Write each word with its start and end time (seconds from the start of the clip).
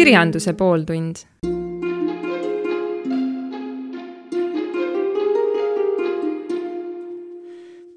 kirjanduse 0.00 0.52
pooltund. 0.52 1.16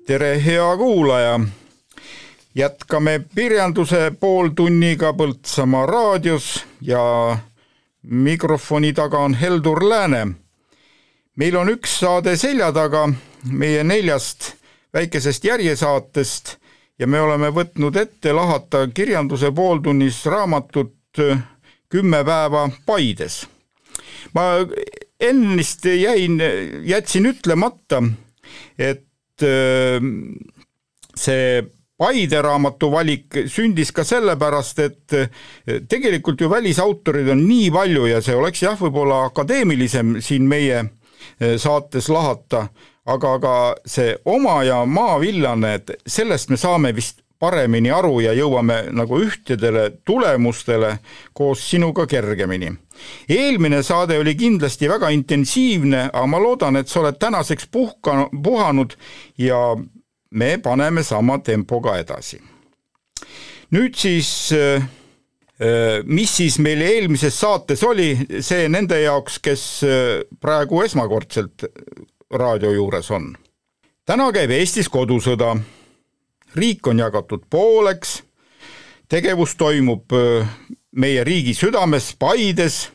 tere, 0.06 0.46
hea 0.46 0.78
kuulaja. 0.78 1.40
jätkame 2.56 3.22
kirjanduse 3.36 4.12
pooltunniga 4.20 5.14
Põltsamaa 5.14 5.86
raadios 5.86 6.66
ja 6.82 7.38
mikrofoni 8.02 8.94
taga 8.94 9.18
on 9.18 9.34
Heldur 9.34 9.90
Lääne. 9.90 10.28
meil 11.36 11.56
on 11.56 11.70
üks 11.70 12.00
saade 12.00 12.36
selja 12.38 12.72
taga 12.72 13.10
meie 13.52 13.84
neljast 13.84 14.54
väikesest 14.94 15.44
järjesaatest 15.44 16.58
ja 17.00 17.08
me 17.08 17.22
oleme 17.22 17.48
võtnud 17.50 17.96
ette 17.96 18.34
lahata 18.34 18.88
kirjanduse 18.88 19.52
pooltunnis 19.52 20.26
raamatut 20.26 20.96
Kümme 21.94 22.24
päeva 22.26 22.70
Paides. 22.86 23.44
ma 24.34 24.44
ennist 25.20 25.86
jäin, 25.86 26.42
jätsin 26.90 27.28
ütlemata, 27.30 28.02
et 28.80 29.44
äh, 29.46 30.02
see 31.16 31.64
Paide 31.98 32.42
raamatu 32.42 32.90
valik 32.92 33.38
sündis 33.48 33.94
ka 33.94 34.04
sellepärast, 34.04 34.80
et 34.82 35.14
äh, 35.14 35.30
tegelikult 35.90 36.42
ju 36.42 36.50
välisautoreid 36.50 37.30
on 37.32 37.46
nii 37.46 37.70
palju 37.72 38.08
ja 38.10 38.22
see 38.26 38.36
oleks 38.36 38.64
jah, 38.66 38.76
võib-olla 38.80 39.22
akadeemilisem 39.30 40.18
siin 40.26 40.50
meie 40.50 40.80
äh, 40.82 41.54
saates 41.62 42.10
lahata, 42.10 42.66
aga, 43.06 43.36
aga 43.38 43.54
see 43.86 44.18
oma 44.26 44.64
ja 44.66 44.82
maavillane, 44.90 45.76
et 45.78 45.94
sellest 46.10 46.50
me 46.50 46.58
saame 46.58 46.96
vist 46.98 47.23
paremini 47.44 47.92
aru 47.92 48.22
ja 48.24 48.32
jõuame 48.38 48.80
nagu 48.96 49.20
ühtedele 49.20 49.90
tulemustele 50.08 50.96
koos 51.36 51.66
sinuga 51.70 52.06
kergemini. 52.08 52.72
eelmine 53.30 53.84
saade 53.84 54.18
oli 54.20 54.36
kindlasti 54.36 54.90
väga 54.90 55.10
intensiivne, 55.10 56.10
aga 56.14 56.26
ma 56.28 56.40
loodan, 56.40 56.80
et 56.80 56.88
sa 56.88 57.02
oled 57.02 57.20
tänaseks 57.20 57.68
puhka, 57.72 58.30
puhanud 58.44 58.96
ja 59.38 59.76
me 60.32 60.58
paneme 60.58 61.04
sama 61.04 61.40
tempoga 61.40 61.98
edasi. 62.00 62.40
nüüd 63.72 63.96
siis 63.98 64.52
äh, 64.54 64.84
mis 66.06 66.38
siis 66.38 66.60
meil 66.60 66.82
eelmises 66.82 67.40
saates 67.40 67.84
oli, 67.84 68.16
see 68.40 68.68
nende 68.70 69.02
jaoks, 69.02 69.40
kes 69.40 69.64
äh, 69.84 70.24
praegu 70.42 70.82
esmakordselt 70.84 71.68
raadio 72.32 72.72
juures 72.72 73.12
on. 73.12 73.34
täna 74.06 74.32
käib 74.32 74.52
Eestis 74.52 74.90
kodusõda 74.90 75.56
riik 76.56 76.88
on 76.88 77.00
jagatud 77.00 77.46
pooleks, 77.50 78.22
tegevus 79.10 79.56
toimub 79.56 80.14
meie 80.96 81.24
riigi 81.24 81.54
südames 81.54 82.14
Paides. 82.20 82.90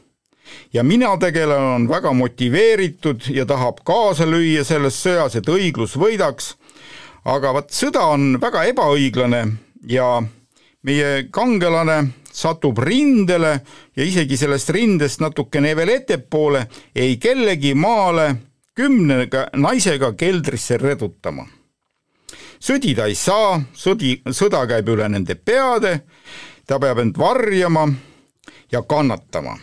Ja 0.72 0.82
mina 0.82 1.16
tegelane 1.20 1.74
on 1.74 1.88
väga 1.88 2.12
motiveeritud 2.12 3.26
ja 3.30 3.44
tahab 3.46 3.82
kaasa 3.84 4.24
lüüa 4.26 4.64
selles 4.64 4.96
sõjas, 5.04 5.36
et 5.36 5.48
õiglus 5.48 5.96
võidaks, 6.00 6.54
aga 7.24 7.52
vot 7.52 7.72
sõda 7.74 8.06
on 8.14 8.38
väga 8.40 8.64
ebaõiglane 8.70 9.42
ja 9.88 10.22
meie 10.88 11.28
kangelane 11.30 11.98
satub 12.32 12.78
rindele 12.78 13.58
ja 13.96 14.04
isegi 14.04 14.38
sellest 14.40 14.70
rindest 14.72 15.20
natukene 15.20 15.74
veel 15.76 15.96
ettepoole 15.98 16.64
ei 16.94 17.18
kellegi 17.20 17.74
maale 17.74 18.30
kümne 18.78 19.26
naisega 19.56 20.12
keldrisse 20.16 20.78
redutama 20.80 21.44
sõdida 22.60 23.06
ei 23.08 23.14
saa, 23.14 23.60
sõdi, 23.74 24.18
sõda 24.30 24.64
käib 24.68 24.88
üle 24.92 25.08
nende 25.08 25.34
peade, 25.34 26.00
ta 26.66 26.78
peab 26.78 27.02
end 27.02 27.18
varjama 27.18 27.86
ja 28.72 28.82
kannatama. 28.82 29.58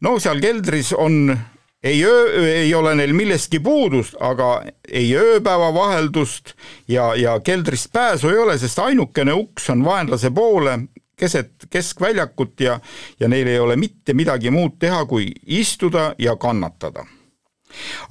no 0.00 0.18
seal 0.18 0.40
keldris 0.40 0.92
on, 0.92 1.36
ei 1.82 2.04
öö, 2.04 2.46
ei 2.46 2.74
ole 2.74 2.94
neil 2.94 3.12
millestki 3.12 3.60
puudust, 3.60 4.16
aga 4.20 4.62
ei 4.88 5.14
ööpäevavaheldust 5.16 6.54
ja, 6.88 7.14
ja 7.14 7.40
keldrist 7.40 7.92
pääsu 7.92 8.28
ei 8.28 8.38
ole, 8.38 8.58
sest 8.58 8.78
ainukene 8.78 9.32
uks 9.32 9.70
on 9.70 9.84
vaenlase 9.84 10.30
poole 10.30 10.78
keset 11.16 11.52
keskväljakut 11.70 12.60
ja, 12.60 12.80
ja 13.20 13.28
neil 13.28 13.46
ei 13.46 13.58
ole 13.60 13.76
mitte 13.76 14.14
midagi 14.16 14.50
muud 14.50 14.78
teha, 14.80 15.04
kui 15.04 15.28
istuda 15.46 16.14
ja 16.18 16.36
kannatada 16.36 17.04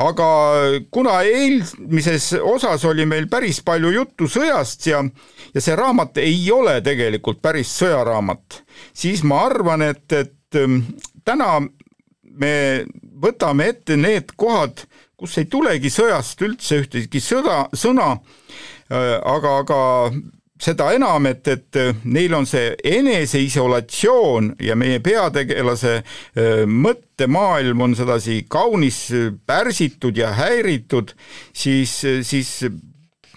aga 0.03 0.27
kuna 0.91 1.19
eelmises 1.27 2.31
osas 2.41 2.85
oli 2.85 3.05
meil 3.09 3.27
päris 3.31 3.61
palju 3.65 3.91
juttu 3.93 4.29
sõjast 4.31 4.87
ja, 4.89 5.03
ja 5.53 5.63
see 5.63 5.75
raamat 5.75 6.21
ei 6.23 6.41
ole 6.51 6.79
tegelikult 6.85 7.41
päris 7.41 7.71
sõjaraamat, 7.81 8.61
siis 8.93 9.23
ma 9.27 9.43
arvan, 9.49 9.83
et, 9.89 10.05
et 10.11 10.59
ähm, 10.59 10.81
täna 11.25 11.59
me 12.39 12.85
võtame 13.19 13.69
ette 13.73 13.97
need 13.99 14.33
kohad, 14.39 14.85
kus 15.19 15.37
ei 15.41 15.49
tulegi 15.51 15.91
sõjast 15.91 16.41
üldse 16.45 16.79
ühtegi 16.83 17.21
sõda, 17.23 17.65
sõna, 17.75 18.13
äh, 18.87 19.15
aga, 19.19 19.57
aga 19.65 19.79
seda 20.59 20.91
enam, 20.95 21.27
et, 21.29 21.47
et 21.47 21.79
äh, 21.79 21.95
neil 22.03 22.33
on 22.35 22.47
see 22.49 22.73
eneseisolatsioon 22.97 24.53
ja 24.63 24.75
meie 24.79 24.99
peategelase 25.03 25.95
äh, 25.99 26.63
mõttemaailm 26.67 27.85
on 27.87 27.95
sedasi 27.97 28.41
kaunis 28.51 29.05
äh, 29.15 29.29
pärsitud 29.47 30.19
ja 30.19 30.33
häiritud, 30.37 31.15
siis, 31.55 31.95
siis 32.27 32.51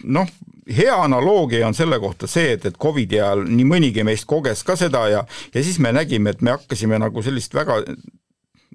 noh, 0.02 0.28
hea 0.66 0.94
analoogia 1.04 1.66
on 1.66 1.78
selle 1.78 1.98
kohta 2.02 2.26
see, 2.30 2.56
et, 2.56 2.66
et 2.66 2.78
Covidi 2.80 3.20
ajal 3.20 3.46
nii 3.48 3.68
mõnigi 3.70 4.06
meist 4.06 4.26
koges 4.30 4.64
ka 4.66 4.76
seda 4.78 5.06
ja 5.10 5.22
ja 5.54 5.62
siis 5.62 5.78
me 5.82 5.94
nägime, 5.94 6.34
et 6.34 6.42
me 6.42 6.56
hakkasime 6.56 6.98
nagu 7.02 7.22
sellist 7.22 7.54
väga 7.54 7.82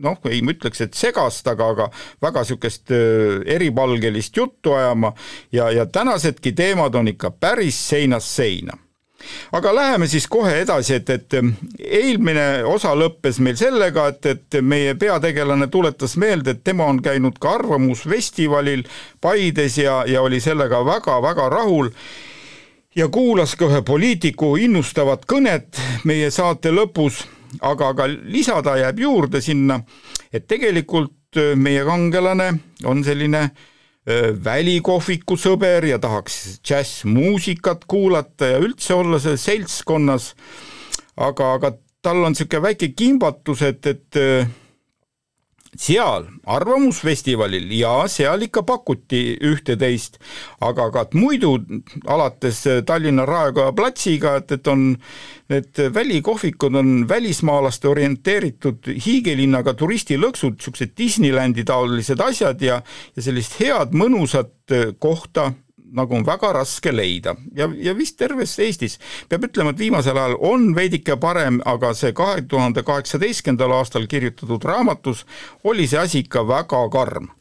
noh, 0.03 0.17
ei 0.29 0.41
ma 0.45 0.53
ütleks, 0.55 0.81
et 0.85 0.97
segast, 0.97 1.47
aga, 1.47 1.69
aga 1.73 1.89
väga 2.23 2.43
niisugust 2.45 2.91
eripalgelist 3.57 4.37
juttu 4.37 4.73
ajama 4.77 5.13
ja, 5.51 5.71
ja 5.71 5.85
tänasedki 5.85 6.51
teemad 6.57 6.95
on 6.95 7.07
ikka 7.13 7.31
päris 7.31 7.79
seinast 7.89 8.35
seina. 8.35 8.77
Aga 9.51 9.71
läheme 9.75 10.07
siis 10.07 10.27
kohe 10.29 10.59
edasi, 10.61 10.99
et, 10.99 11.09
et 11.09 11.33
eelmine 11.81 12.63
osa 12.69 12.93
lõppes 12.95 13.39
meil 13.43 13.57
sellega, 13.57 14.07
et, 14.13 14.25
et 14.29 14.59
meie 14.61 14.93
peategelane 14.99 15.67
tuletas 15.73 16.13
meelde, 16.21 16.53
et 16.53 16.63
tema 16.63 16.85
on 16.85 17.01
käinud 17.03 17.39
ka 17.41 17.55
Arvamusfestivalil 17.57 18.85
Paides 19.21 19.79
ja, 19.81 20.03
ja 20.07 20.21
oli 20.21 20.39
sellega 20.43 20.83
väga-väga 20.85 21.49
rahul 21.49 21.89
ja 22.95 23.09
kuulas 23.13 23.55
ka 23.57 23.71
ühe 23.71 23.81
poliitiku 23.85 24.55
innustavat 24.61 25.25
kõnet 25.29 25.81
meie 26.05 26.29
saate 26.33 26.71
lõpus 26.73 27.23
aga, 27.61 27.91
aga 27.93 28.07
lisada 28.07 28.77
jääb 28.79 29.01
juurde 29.01 29.41
sinna, 29.43 29.79
et 30.33 30.47
tegelikult 30.49 31.39
äh, 31.39 31.55
meie 31.55 31.83
kangelane 31.87 32.51
on 32.85 33.03
selline 33.05 33.43
äh, 33.47 34.31
välikohviku 34.43 35.37
sõber 35.39 35.89
ja 35.89 35.99
tahaks 36.03 36.59
džässmuusikat 36.65 37.85
kuulata 37.87 38.53
ja 38.53 38.61
üldse 38.63 38.95
olla 38.97 39.19
selles 39.23 39.45
seltskonnas, 39.47 40.31
aga, 41.15 41.53
aga 41.57 41.73
tal 42.01 42.23
on 42.23 42.35
niisugune 42.35 42.63
väike 42.69 42.93
kimbatus, 42.95 43.63
et, 43.67 43.85
et 43.85 44.21
äh, 44.21 44.47
seal 45.77 46.25
Arvamusfestivalil 46.47 47.71
ja 47.77 48.07
seal 48.11 48.47
ikka 48.47 48.63
pakuti 48.67 49.21
ühte-teist, 49.45 50.17
aga 50.61 50.89
ka 50.93 51.05
muidu 51.13 51.57
alates 52.07 52.63
Tallinna 52.85 53.25
Raekoja 53.27 53.73
platsiga, 53.77 54.37
et, 54.41 54.51
et 54.57 54.67
on 54.67 54.89
need 55.51 55.83
välikohvikud 55.93 56.75
on 56.75 57.05
välismaalaste 57.09 57.87
orienteeritud 57.87 58.89
hiigelinnaga 59.05 59.73
turistilõksud, 59.77 60.57
niisugused 60.57 60.95
Disneylandi 60.97 61.63
taolised 61.67 62.21
asjad 62.21 62.61
ja 62.61 62.81
ja 63.15 63.23
sellist 63.23 63.57
head 63.61 63.95
mõnusat 63.97 64.75
kohta 64.99 65.51
nagu 65.93 66.15
on 66.15 66.25
väga 66.25 66.51
raske 66.53 66.91
leida 66.91 67.35
ja, 67.55 67.69
ja 67.75 67.93
vist 67.97 68.17
terves 68.19 68.57
Eestis. 68.59 68.99
peab 69.29 69.47
ütlema, 69.47 69.71
et 69.71 69.79
viimasel 69.79 70.17
ajal 70.17 70.37
on 70.39 70.73
veidike 70.75 71.17
parem, 71.21 71.61
aga 71.65 71.93
see 71.93 72.13
kahe 72.17 72.43
tuhande 72.49 72.83
kaheksateistkümnendal 72.83 73.77
aastal 73.79 74.07
kirjutatud 74.07 74.63
raamatus 74.63 75.25
oli 75.63 75.87
see 75.87 75.99
asi 75.99 76.23
ikka 76.25 76.47
väga 76.47 76.87
karm 76.93 77.31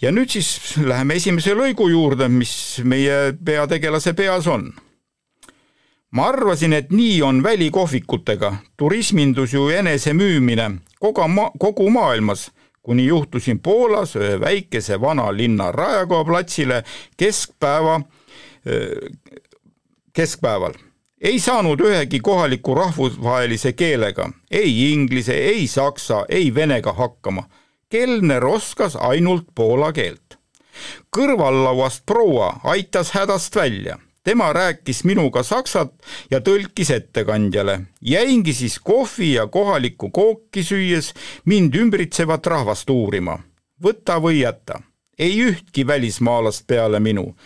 ja 0.00 0.12
nüüd 0.12 0.32
siis 0.32 0.76
läheme 0.82 1.16
esimese 1.16 1.54
lõigu 1.56 1.88
juurde, 1.90 2.28
mis 2.28 2.80
meie 2.84 3.32
peategelase 3.44 4.12
peas 4.16 4.46
on. 4.46 4.72
ma 6.10 6.28
arvasin, 6.30 6.72
et 6.72 6.92
nii 6.94 7.22
on 7.22 7.42
välikohvikutega, 7.44 8.52
turismindus 8.76 9.52
ju 9.52 9.68
enesemüümine 9.68 10.70
kogu 11.00 11.28
ma-, 11.28 11.50
kogu 11.58 11.90
maailmas 11.90 12.50
kuni 12.86 13.06
juhtusin 13.06 13.58
Poolas 13.58 14.12
ühe 14.16 14.40
väikese 14.40 15.00
vanalinna 15.00 15.72
Raekoja 15.72 16.24
platsile 16.24 16.84
keskpäeva, 17.16 18.00
keskpäeval. 20.12 20.74
ei 21.20 21.40
saanud 21.40 21.80
ühegi 21.80 22.20
kohaliku 22.20 22.74
rahvusvahelise 22.74 23.72
keelega, 23.72 24.30
ei 24.50 24.92
inglise, 24.92 25.34
ei 25.34 25.66
saksa, 25.66 26.24
ei 26.28 26.54
venega 26.54 26.92
hakkama. 26.92 27.48
kelner 27.88 28.46
oskas 28.46 28.96
ainult 28.96 29.46
poola 29.54 29.92
keelt. 29.92 30.38
kõrvallauast 31.16 32.06
proua 32.06 32.60
aitas 32.64 33.10
hädast 33.10 33.56
välja 33.56 33.98
tema 34.26 34.52
rääkis 34.52 35.04
minuga 35.04 35.42
saksat 35.42 35.92
ja 36.30 36.40
tõlkis 36.40 36.90
ettekandjale. 36.90 37.80
jäingi 38.00 38.52
siis 38.52 38.78
kohvi 38.78 39.32
ja 39.32 39.46
kohalikku 39.46 40.10
kooki 40.10 40.62
süües 40.62 41.12
mind 41.44 41.74
ümbritsevat 41.74 42.46
rahvast 42.46 42.90
uurima. 42.90 43.38
võta 43.84 44.18
või 44.22 44.40
jäta, 44.40 44.80
ei 45.18 45.38
ühtki 45.44 45.86
välismaalast 45.86 46.66
peale 46.66 47.00
minu, 47.00 47.36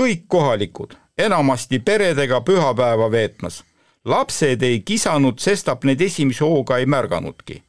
kõik 0.00 0.22
kohalikud, 0.28 0.94
enamasti 1.18 1.78
peredega 1.78 2.40
pühapäeva 2.40 3.10
veetmas. 3.10 3.64
lapsed 4.04 4.62
ei 4.62 4.80
kisanud, 4.80 5.38
sestap 5.38 5.84
neid 5.84 6.00
esimese 6.00 6.44
hooga 6.44 6.78
ei 6.78 6.86
märganudki. 6.86 7.62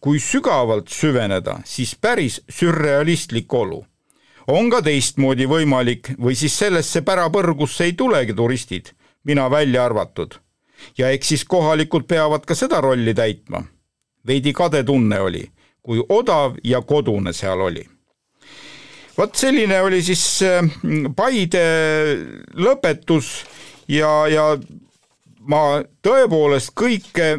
kui 0.00 0.18
sügavalt 0.18 0.88
süveneda, 0.88 1.60
siis 1.64 1.94
päris 1.94 2.42
sürrealistlik 2.50 3.54
olu 3.54 3.86
on 4.46 4.70
ka 4.70 4.82
teistmoodi 4.84 5.46
võimalik 5.50 6.12
või 6.22 6.36
siis 6.38 6.54
sellesse 6.58 7.02
pärapõrgusse 7.06 7.86
ei 7.86 7.96
tulegi 7.98 8.34
turistid, 8.34 8.92
mina 9.24 9.50
välja 9.50 9.84
arvatud. 9.84 10.34
ja 10.98 11.10
eks 11.10 11.28
siis 11.28 11.44
kohalikud 11.44 12.06
peavad 12.06 12.44
ka 12.46 12.54
seda 12.54 12.80
rolli 12.80 13.14
täitma. 13.14 13.64
veidi 14.26 14.52
kade 14.52 14.84
tunne 14.84 15.20
oli, 15.20 15.50
kui 15.82 16.02
odav 16.08 16.56
ja 16.64 16.82
kodune 16.82 17.32
seal 17.32 17.60
oli. 17.60 17.88
vot 19.18 19.34
selline 19.34 19.80
oli 19.82 20.02
siis 20.02 20.42
äh, 20.42 20.62
Paide 21.16 21.66
lõpetus 22.54 23.44
ja, 23.88 24.26
ja 24.28 24.56
ma 25.50 25.80
tõepoolest 26.04 26.72
kõike 26.76 27.36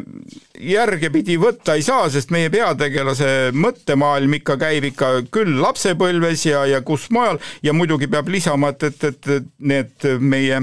järgepidi 0.58 1.38
võtta 1.40 1.76
ei 1.78 1.84
saa, 1.86 2.08
sest 2.12 2.32
meie 2.34 2.50
peategelase 2.52 3.50
mõttemaailm 3.56 4.38
ikka 4.40 4.58
käib 4.60 4.88
ikka 4.90 5.12
küll 5.34 5.60
lapsepõlves 5.62 6.46
ja, 6.48 6.64
ja 6.68 6.82
kus 6.82 7.08
mujal. 7.14 7.40
Ja 7.62 7.74
muidugi 7.76 8.08
peab 8.10 8.28
lisama, 8.32 8.72
et, 8.74 8.88
et, 8.90 9.04
et 9.12 9.48
need 9.58 10.08
meie 10.20 10.60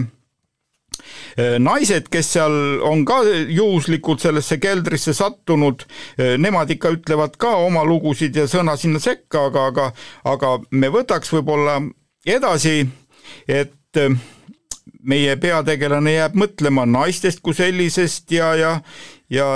eh, 1.37 1.57
naised, 1.61 2.09
kes 2.11 2.33
seal 2.37 2.57
on 2.85 3.05
ka 3.07 3.21
juhuslikult 3.53 4.23
sellesse 4.25 4.59
keldrisse 4.61 5.15
sattunud, 5.15 5.87
eh, 6.19 6.35
nemad 6.41 6.71
ikka 6.75 6.95
ütlevad 6.97 7.39
ka 7.41 7.55
oma 7.63 7.85
lugusid 7.87 8.35
ja 8.35 8.49
sõna 8.51 8.77
sinna 8.79 9.01
sekka, 9.03 9.47
aga, 9.51 9.67
aga, 9.71 9.89
aga 10.35 10.55
me 10.71 10.91
võtaks 10.93 11.33
võib-olla 11.35 11.79
edasi, 12.25 12.81
et 13.47 14.01
eh, 14.01 14.17
meie 15.05 15.35
peategelane 15.41 16.15
jääb 16.15 16.35
mõtlema 16.39 16.85
naistest 16.89 17.43
kui 17.45 17.53
sellisest 17.57 18.31
ja, 18.33 18.53
ja, 18.57 18.71
ja 19.29 19.47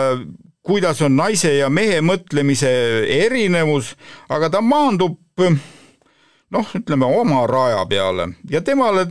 kuidas 0.65 1.01
on 1.01 1.15
naise 1.17 1.55
ja 1.57 1.69
mehe 1.69 2.01
mõtlemise 2.05 2.69
erinevus, 3.09 3.95
aga 4.29 4.51
ta 4.53 4.61
maandub 4.61 5.17
noh, 5.39 6.75
ütleme 6.77 7.09
oma 7.09 7.45
raja 7.49 7.81
peale 7.89 8.29
ja 8.49 8.61
temale 8.61 9.07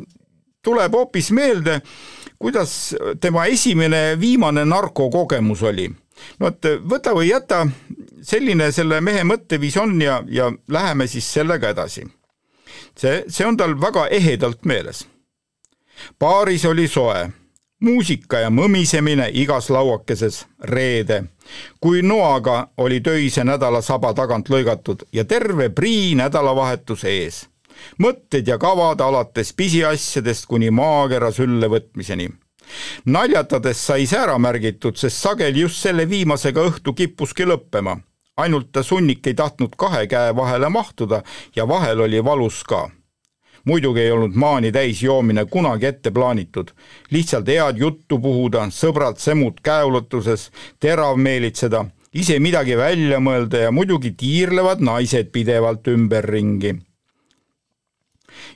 tuleb 0.62 0.94
hoopis 0.94 1.31
meelde, 1.35 1.81
kuidas 2.38 2.94
tema 3.20 3.46
esimene 3.46 4.20
viimane 4.20 4.64
narkokogemus 4.64 5.62
oli. 5.62 5.88
no 6.38 6.50
et 6.50 6.70
võta 6.91 7.14
või 7.14 7.31
jäta, 7.31 7.64
selline 8.23 8.73
selle 8.73 9.00
mehe 9.00 9.25
mõtteviis 9.25 9.79
on 9.81 10.00
ja, 10.02 10.23
ja 10.26 10.50
läheme 10.69 11.06
siis 11.06 11.32
sellega 11.32 11.70
edasi. 11.75 12.06
see, 12.96 13.23
see 13.29 13.46
on 13.46 13.56
tal 13.56 13.81
väga 13.81 14.08
ehedalt 14.08 14.64
meeles 14.64 15.06
baaris 16.21 16.65
oli 16.65 16.89
soe, 16.89 17.29
muusika 17.81 18.39
ja 18.39 18.50
mõmisemine 18.50 19.29
igas 19.33 19.71
lauakeses 19.71 20.47
reede, 20.61 21.23
kui 21.81 22.03
noaga 22.03 22.69
oli 22.77 23.00
töise 23.00 23.45
nädala 23.45 23.83
saba 23.83 24.15
tagant 24.15 24.50
lõigatud 24.50 25.06
ja 25.12 25.25
terve 25.25 25.69
prii 25.71 26.15
nädalavahetus 26.15 27.05
ees. 27.05 27.47
mõtted 28.03 28.49
ja 28.49 28.59
kavad 28.59 29.00
alates 29.00 29.53
pisiasjadest 29.53 30.47
kuni 30.47 30.71
maakera 30.71 31.31
sülle 31.33 31.69
võtmiseni 31.71 32.29
naljatades 33.05 33.87
sai 33.87 34.06
see 34.06 34.19
ära 34.19 34.39
märgitud, 34.39 34.97
sest 34.97 35.23
sageli 35.23 35.61
just 35.61 35.81
selle 35.81 36.09
viimasega 36.09 36.61
õhtu 36.61 36.94
kippuski 36.94 37.47
lõppema. 37.47 37.97
ainult 38.37 38.73
ta 38.73 38.83
sunnik 38.83 39.27
ei 39.27 39.35
tahtnud 39.35 39.75
kahe 39.77 40.06
käe 40.06 40.37
vahele 40.37 40.69
mahtuda 40.69 41.23
ja 41.56 41.69
vahel 41.69 42.01
oli 42.01 42.25
valus 42.25 42.62
ka 42.65 42.91
muidugi 43.69 44.00
ei 44.00 44.12
olnud 44.15 44.35
maani 44.35 44.73
täis 44.73 45.03
joomine 45.03 45.44
kunagi 45.44 45.87
ette 45.87 46.11
plaanitud. 46.11 46.70
lihtsalt 47.11 47.49
head 47.49 47.79
juttu 47.79 48.19
puhuda, 48.19 48.67
sõbrad-semud 48.73 49.61
käeulatuses, 49.62 50.50
terav 50.81 51.17
meelitseda, 51.17 51.85
ise 52.12 52.38
midagi 52.38 52.76
välja 52.76 53.20
mõelda 53.20 53.67
ja 53.67 53.75
muidugi 53.75 54.15
tiirlevad 54.17 54.81
naised 54.81 55.32
pidevalt 55.32 55.88
ümberringi. 55.88 56.75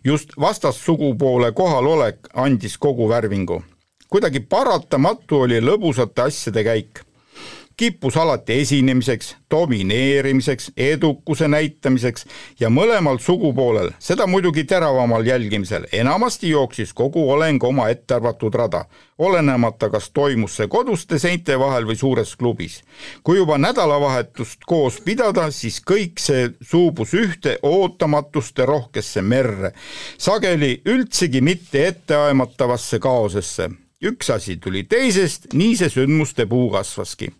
just 0.04 0.32
vastassugupoole 0.40 1.52
kohalolek 1.52 2.28
andis 2.34 2.78
kogu 2.78 3.08
värvingu. 3.08 3.62
kuidagi 4.08 4.40
paratamatu 4.40 5.40
oli 5.46 5.60
lõbusate 5.60 6.28
asjade 6.28 6.64
käik 6.64 7.11
kippus 7.76 8.16
alati 8.16 8.60
esinemiseks, 8.60 9.36
domineerimiseks, 9.50 10.70
edukuse 10.76 11.48
näitamiseks 11.48 12.26
ja 12.60 12.70
mõlemal 12.70 13.18
sugupoolel, 13.20 13.90
seda 13.98 14.26
muidugi 14.26 14.64
teravamal 14.64 15.26
jälgimisel, 15.26 15.86
enamasti 15.92 16.50
jooksis 16.50 16.92
kogu 16.92 17.24
oleng 17.30 17.64
oma 17.64 17.88
ettearvatud 17.92 18.54
rada, 18.54 18.84
olenemata, 19.18 19.90
kas 19.90 20.10
toimus 20.10 20.56
see 20.60 20.68
koduste 20.68 21.18
seinte 21.18 21.58
vahel 21.58 21.86
või 21.88 21.98
suures 21.98 22.36
klubis. 22.36 22.82
kui 23.22 23.36
juba 23.36 23.58
nädalavahetust 23.58 24.64
koos 24.66 25.00
pidada, 25.00 25.50
siis 25.50 25.80
kõik 25.80 26.20
see 26.20 26.50
suubus 26.60 27.14
ühte 27.14 27.58
ootamatuste 27.62 28.66
rohkesse 28.66 29.22
merre, 29.22 29.72
sageli 30.18 30.82
üldsegi 30.86 31.40
mitte 31.40 31.86
etteaimatavasse 31.86 32.98
kaosesse. 32.98 33.70
Üks 34.02 34.30
asi 34.30 34.56
tuli 34.56 34.82
teisest, 34.84 35.52
nii 35.54 35.76
see 35.76 35.88
sündmuste 35.88 36.46
puu 36.46 36.70
kasvaski 36.70 37.30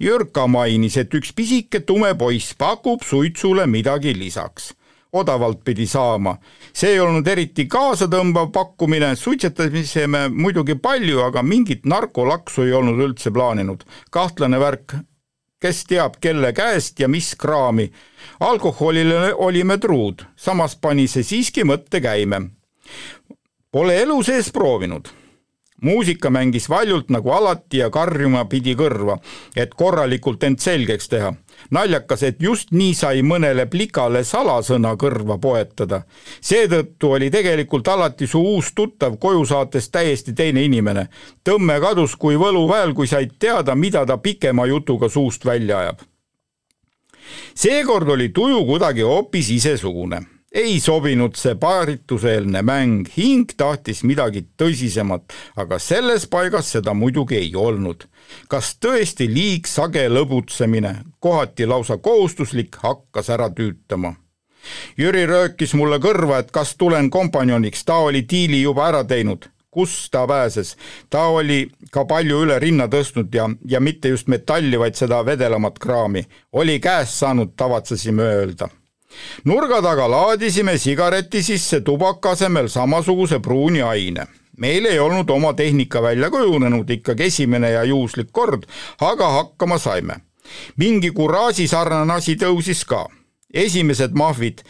Jürka 0.00 0.46
mainis, 0.48 0.94
et 0.96 1.12
üks 1.12 1.34
pisike 1.36 1.82
tume 1.84 2.14
poiss 2.16 2.54
pakub 2.56 3.02
suitsule 3.04 3.66
midagi 3.68 4.14
lisaks. 4.16 4.72
odavalt 5.12 5.64
pidi 5.64 5.86
saama. 5.86 6.36
see 6.72 6.92
ei 6.94 7.00
olnud 7.00 7.26
eriti 7.28 7.66
kaasatõmbav 7.66 8.52
pakkumine, 8.52 9.16
suitsetasime 9.16 10.28
muidugi 10.28 10.74
palju, 10.74 11.20
aga 11.20 11.42
mingit 11.42 11.84
narkolaksu 11.84 12.62
ei 12.62 12.72
olnud 12.72 13.04
üldse 13.08 13.30
plaaninud. 13.30 13.84
kahtlane 14.10 14.60
värk, 14.60 14.96
kes 15.60 15.84
teab, 15.84 16.16
kelle 16.20 16.52
käest 16.52 17.00
ja 17.00 17.08
mis 17.08 17.34
kraami. 17.34 17.90
alkoholile 18.40 19.34
olime 19.34 19.78
truud, 19.78 20.24
samas 20.36 20.76
pani 20.76 21.08
see 21.08 21.22
siiski 21.22 21.64
mõtte 21.64 22.00
käime. 22.00 22.40
Pole 23.70 24.02
elu 24.02 24.22
sees 24.22 24.50
proovinud 24.50 25.19
muusika 25.80 26.30
mängis 26.30 26.68
valjult 26.68 27.08
nagu 27.10 27.30
alati 27.30 27.78
ja 27.78 27.90
karjuma 27.90 28.44
pidi 28.44 28.74
kõrva, 28.76 29.18
et 29.56 29.74
korralikult 29.74 30.42
end 30.44 30.58
selgeks 30.58 31.08
teha. 31.08 31.34
naljakas, 31.70 32.22
et 32.22 32.36
just 32.42 32.70
nii 32.72 32.94
sai 32.94 33.22
mõnele 33.22 33.66
plikale 33.66 34.24
salasõna 34.24 34.94
kõrva 34.96 35.38
poetada. 35.38 36.02
seetõttu 36.40 37.10
oli 37.10 37.30
tegelikult 37.30 37.88
alati 37.88 38.26
su 38.26 38.40
uus 38.40 38.72
tuttav 38.72 39.18
koju 39.18 39.44
saates 39.44 39.90
täiesti 39.90 40.32
teine 40.32 40.64
inimene. 40.64 41.08
tõmme 41.44 41.80
kadus 41.80 42.16
kui 42.16 42.36
võluväel, 42.36 42.94
kui 42.94 43.06
said 43.06 43.30
teada, 43.38 43.74
mida 43.74 44.06
ta 44.06 44.16
pikema 44.16 44.66
jutuga 44.66 45.08
suust 45.08 45.44
välja 45.44 45.78
ajab. 45.78 45.98
seekord 47.54 48.08
oli 48.08 48.28
tuju 48.28 48.64
kuidagi 48.64 49.02
hoopis 49.02 49.50
isesugune 49.50 50.39
ei 50.52 50.80
sobinud 50.80 51.36
see 51.38 51.54
paarituseelne 51.54 52.62
mäng, 52.66 53.06
hing 53.16 53.50
tahtis 53.56 54.02
midagi 54.02 54.42
tõsisemat, 54.58 55.30
aga 55.56 55.78
selles 55.78 56.26
paigas 56.26 56.72
seda 56.74 56.94
muidugi 56.94 57.36
ei 57.38 57.52
olnud. 57.54 58.08
kas 58.48 58.74
tõesti 58.78 59.26
liig 59.30 59.66
sage 59.66 60.08
lõbutsemine, 60.08 60.94
kohati 61.18 61.66
lausa 61.66 61.98
kohustuslik, 61.98 62.76
hakkas 62.76 63.30
ära 63.30 63.50
tüütama? 63.50 64.14
Jüri 64.98 65.24
röökis 65.26 65.74
mulle 65.74 65.98
kõrva, 65.98 66.38
et 66.38 66.50
kas 66.50 66.74
tulen 66.76 67.10
kompanjoniks, 67.10 67.84
ta 67.84 67.94
oli 67.94 68.26
diili 68.30 68.62
juba 68.62 68.88
ära 68.88 69.04
teinud 69.04 69.48
kus 69.70 70.10
ta 70.10 70.26
pääses. 70.26 70.76
ta 71.10 71.26
oli 71.26 71.70
ka 71.90 72.04
palju 72.04 72.42
üle 72.42 72.58
rinna 72.58 72.88
tõstnud 72.90 73.34
ja, 73.34 73.46
ja 73.66 73.80
mitte 73.80 74.08
just 74.08 74.26
metalli, 74.26 74.78
vaid 74.78 74.94
seda 74.94 75.22
vedelamat 75.26 75.78
kraami. 75.78 76.26
oli 76.52 76.80
käest 76.80 77.14
saanud, 77.22 77.54
tavatsesime 77.56 78.22
öelda 78.22 78.68
nurga 79.44 79.82
taga 79.82 80.10
laadisime 80.10 80.78
sigareti 80.78 81.42
sisse 81.42 81.80
tubaka 81.80 82.30
asemel 82.30 82.68
samasuguse 82.68 83.38
pruuni 83.38 83.82
aine 83.82 84.26
meil 84.60 84.84
ei 84.84 84.98
olnud 84.98 85.30
oma 85.30 85.52
tehnika 85.56 86.02
välja 86.02 86.30
kujunenud, 86.30 86.90
ikkagi 86.90 87.22
esimene 87.22 87.70
ja 87.70 87.84
juhuslik 87.84 88.28
kord, 88.32 88.66
aga 89.00 89.30
hakkama 89.30 89.78
saime. 89.78 90.20
mingi 90.76 91.10
kuraaži 91.10 91.68
sarnane 91.68 92.12
asi 92.12 92.36
tõusis 92.36 92.84
ka. 92.86 93.06
esimesed 93.54 94.12
mahvid 94.12 94.62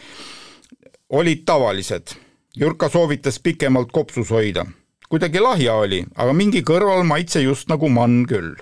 olid 1.09 1.43
tavalised. 1.45 2.15
Jürka 2.57 2.89
soovitas 2.89 3.39
pikemalt 3.39 3.91
kopsus 3.91 4.29
hoida. 4.29 4.65
kuidagi 5.09 5.39
lahja 5.39 5.73
oli, 5.73 6.05
aga 6.15 6.33
mingi 6.33 6.61
kõrvalmaitse 6.61 7.41
just 7.41 7.67
nagu 7.67 7.89
mann 7.89 8.25
küll. 8.25 8.55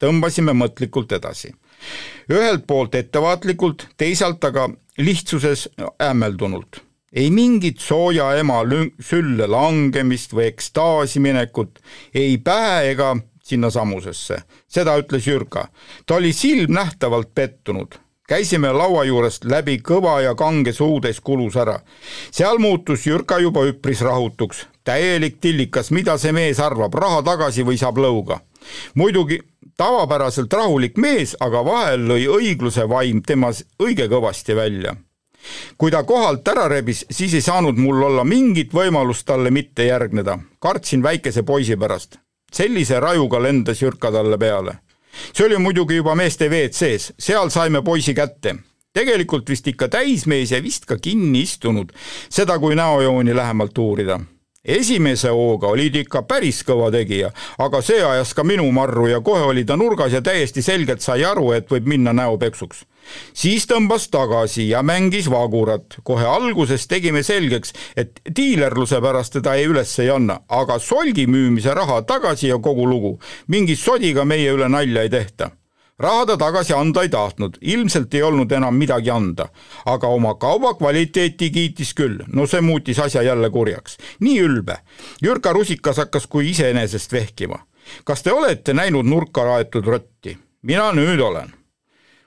tõmbasime 0.00 0.52
mõtlikult 0.52 1.12
edasi. 1.12 1.54
ühelt 2.30 2.66
poolt 2.66 2.94
ettevaatlikult, 2.94 3.88
teisalt 3.96 4.44
aga 4.44 4.68
lihtsuses 4.98 5.68
hämmeldunult. 6.00 6.82
ei 7.12 7.30
mingit 7.30 7.78
sooja 7.78 8.32
ema 8.36 8.62
sülle 9.00 9.46
langemist 9.46 10.32
või 10.34 10.48
ekstaasi 10.50 11.20
minekut, 11.20 11.78
ei 12.14 12.38
pähe 12.38 12.90
ega 12.90 13.16
sinnasamusesse. 13.42 14.42
seda 14.68 14.98
ütles 14.98 15.26
Jürka. 15.26 15.68
ta 16.06 16.14
oli 16.14 16.32
silmnähtavalt 16.32 17.34
pettunud 17.34 17.94
käisime 18.28 18.72
laua 18.72 19.04
juurest 19.04 19.44
läbi 19.44 19.78
kõva 19.84 20.20
ja 20.24 20.34
kange 20.34 20.72
suudes 20.72 21.20
kulus 21.20 21.56
ära. 21.56 21.80
seal 22.30 22.58
muutus 22.58 23.06
Jürka 23.06 23.38
juba 23.38 23.60
üpris 23.66 24.00
rahutuks. 24.00 24.66
täielik 24.84 25.40
tillikas, 25.40 25.90
mida 25.90 26.18
see 26.18 26.32
mees 26.32 26.60
arvab, 26.60 26.94
raha 26.94 27.22
tagasi 27.22 27.62
või 27.62 27.76
saab 27.76 27.98
lõuga. 27.98 28.40
muidugi 28.94 29.40
tavapäraselt 29.76 30.52
rahulik 30.52 30.96
mees, 30.96 31.36
aga 31.40 31.64
vahel 31.64 32.06
lõi 32.10 32.26
õigluse 32.30 32.88
vaim 32.88 33.22
temas 33.22 33.64
õige 33.82 34.08
kõvasti 34.08 34.56
välja. 34.56 34.96
kui 35.78 35.90
ta 35.90 36.02
kohalt 36.02 36.48
ära 36.48 36.68
rebis, 36.68 37.04
siis 37.10 37.34
ei 37.34 37.42
saanud 37.44 37.76
mul 37.76 38.02
olla 38.02 38.24
mingit 38.24 38.72
võimalust 38.72 39.26
talle 39.26 39.50
mitte 39.50 39.84
järgneda. 39.84 40.38
kartsin 40.58 41.02
väikese 41.02 41.42
poisi 41.42 41.76
pärast. 41.76 42.18
sellise 42.52 43.00
rajuga 43.00 43.42
lendas 43.42 43.82
Jürka 43.82 44.12
talle 44.12 44.38
peale 44.38 44.78
see 45.32 45.46
oli 45.46 45.58
muidugi 45.58 45.96
juba 45.96 46.14
meeste 46.14 46.48
WC-s, 46.48 47.12
seal 47.18 47.50
saime 47.50 47.82
poisi 47.82 48.14
kätte. 48.14 48.56
tegelikult 48.94 49.48
vist 49.48 49.66
ikka 49.66 49.88
täismees 49.88 50.50
ja 50.50 50.62
vist 50.62 50.84
ka 50.86 50.96
kinni 50.98 51.40
istunud, 51.40 51.92
seda 52.30 52.58
kui 52.58 52.74
näojooni 52.74 53.34
lähemalt 53.34 53.78
uurida 53.78 54.20
esimese 54.64 55.28
hooga 55.28 55.68
oli 55.68 55.90
ta 55.90 56.00
ikka 56.00 56.22
päris 56.28 56.62
kõva 56.66 56.90
tegija, 56.92 57.30
aga 57.58 57.82
see 57.84 58.02
ajas 58.02 58.34
ka 58.34 58.44
minu 58.44 58.66
marru 58.72 59.06
ja 59.10 59.20
kohe 59.20 59.42
oli 59.50 59.64
ta 59.64 59.76
nurgas 59.76 60.12
ja 60.12 60.22
täiesti 60.22 60.62
selgelt 60.62 61.04
sai 61.04 61.24
aru, 61.24 61.52
et 61.52 61.70
võib 61.70 61.88
minna 61.88 62.12
näopeksuks. 62.12 62.84
siis 63.32 63.66
tõmbas 63.66 64.08
tagasi 64.10 64.68
ja 64.68 64.82
mängis 64.82 65.30
vagurat. 65.30 65.96
kohe 66.02 66.24
alguses 66.26 66.86
tegime 66.86 67.22
selgeks, 67.22 67.72
et 67.96 68.20
diilerluse 68.36 69.00
pärast 69.00 69.32
teda 69.32 69.54
ei 69.54 69.66
üles 69.66 69.98
ei 69.98 70.10
anna, 70.10 70.40
aga 70.48 70.78
solgi 70.78 71.26
müümise 71.26 71.74
raha 71.74 72.02
tagasi 72.02 72.48
ja 72.48 72.58
kogu 72.58 72.86
lugu. 72.86 73.18
mingi 73.48 73.76
sodiga 73.76 74.24
meie 74.24 74.52
üle 74.52 74.68
nalja 74.68 75.02
ei 75.02 75.10
tehta 75.10 75.50
raha 75.98 76.26
ta 76.26 76.36
tagasi 76.36 76.74
anda 76.74 77.02
ei 77.02 77.08
tahtnud, 77.08 77.58
ilmselt 77.60 78.14
ei 78.14 78.22
olnud 78.22 78.52
enam 78.52 78.74
midagi 78.74 79.10
anda. 79.10 79.48
aga 79.86 80.06
oma 80.06 80.34
kauba 80.34 80.74
kvaliteeti 80.74 81.50
kiitis 81.50 81.94
küll, 81.94 82.18
no 82.32 82.46
see 82.46 82.60
muutis 82.60 82.98
asja 82.98 83.22
jälle 83.22 83.50
kurjaks. 83.50 83.96
nii 84.20 84.40
ülbe. 84.40 84.78
Jürka 85.22 85.52
Rusikas 85.52 85.96
hakkas 85.96 86.26
kui 86.26 86.50
iseenesest 86.50 87.12
vehkima. 87.12 87.58
kas 88.04 88.22
te 88.22 88.32
olete 88.32 88.72
näinud 88.74 89.06
nurka 89.06 89.44
raetud 89.44 89.86
rotti? 89.86 90.38
mina 90.62 90.92
nüüd 90.92 91.20
olen. 91.20 91.52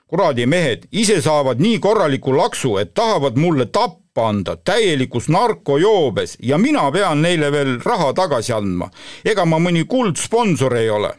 kuradi 0.06 0.46
mehed, 0.46 0.88
ise 0.92 1.20
saavad 1.22 1.60
nii 1.60 1.78
korraliku 1.78 2.36
laksu, 2.36 2.78
et 2.78 2.94
tahavad 2.94 3.36
mulle 3.36 3.66
tappa 3.66 4.28
anda 4.28 4.56
täielikus 4.56 5.28
narkojoobes 5.28 6.38
ja 6.42 6.58
mina 6.58 6.90
pean 6.92 7.22
neile 7.22 7.52
veel 7.52 7.80
raha 7.84 8.12
tagasi 8.12 8.52
andma. 8.52 8.90
ega 9.24 9.44
ma 9.44 9.58
mõni 9.58 9.84
kuldsponsor 9.84 10.76
ei 10.76 10.90
ole 10.90 11.12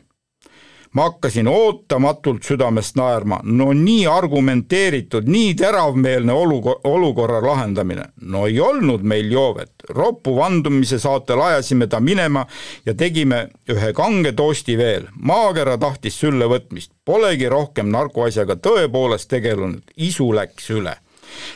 ma 0.93 1.03
hakkasin 1.03 1.47
ootamatult 1.47 2.43
südamest 2.43 2.95
naerma, 2.97 3.39
no 3.43 3.69
nii 3.73 4.07
argumenteeritud, 4.07 5.27
nii 5.29 5.53
teravmeelne 5.55 6.33
olukorra, 6.33 6.79
olukorra 6.83 7.41
lahendamine. 7.45 8.03
no 8.21 8.45
ei 8.47 8.59
olnud 8.59 9.01
meil 9.01 9.31
joovet, 9.31 9.71
roppu 9.89 10.35
vandumise 10.35 10.99
saatel 10.99 11.41
ajasime 11.41 11.87
ta 11.87 11.99
minema 11.99 12.45
ja 12.85 12.93
tegime 12.93 13.47
ühe 13.69 13.93
kange 13.93 14.31
toosti 14.31 14.77
veel. 14.77 15.07
maakera 15.15 15.77
tahtis 15.77 16.19
sülle 16.19 16.45
võtmist, 16.45 16.91
polegi 17.05 17.49
rohkem 17.49 17.91
narkoasjaga 17.91 18.55
tõepoolest 18.55 19.29
tegelenud, 19.29 19.83
isu 19.95 20.33
läks 20.33 20.69
üle. 20.69 20.95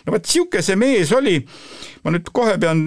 no 0.05 0.13
vot, 0.13 0.21
niisugune 0.21 0.61
see 0.61 0.75
mees 0.75 1.11
oli, 1.11 1.39
ma 2.03 2.13
nüüd 2.13 2.29
kohe 2.31 2.57
pean 2.59 2.85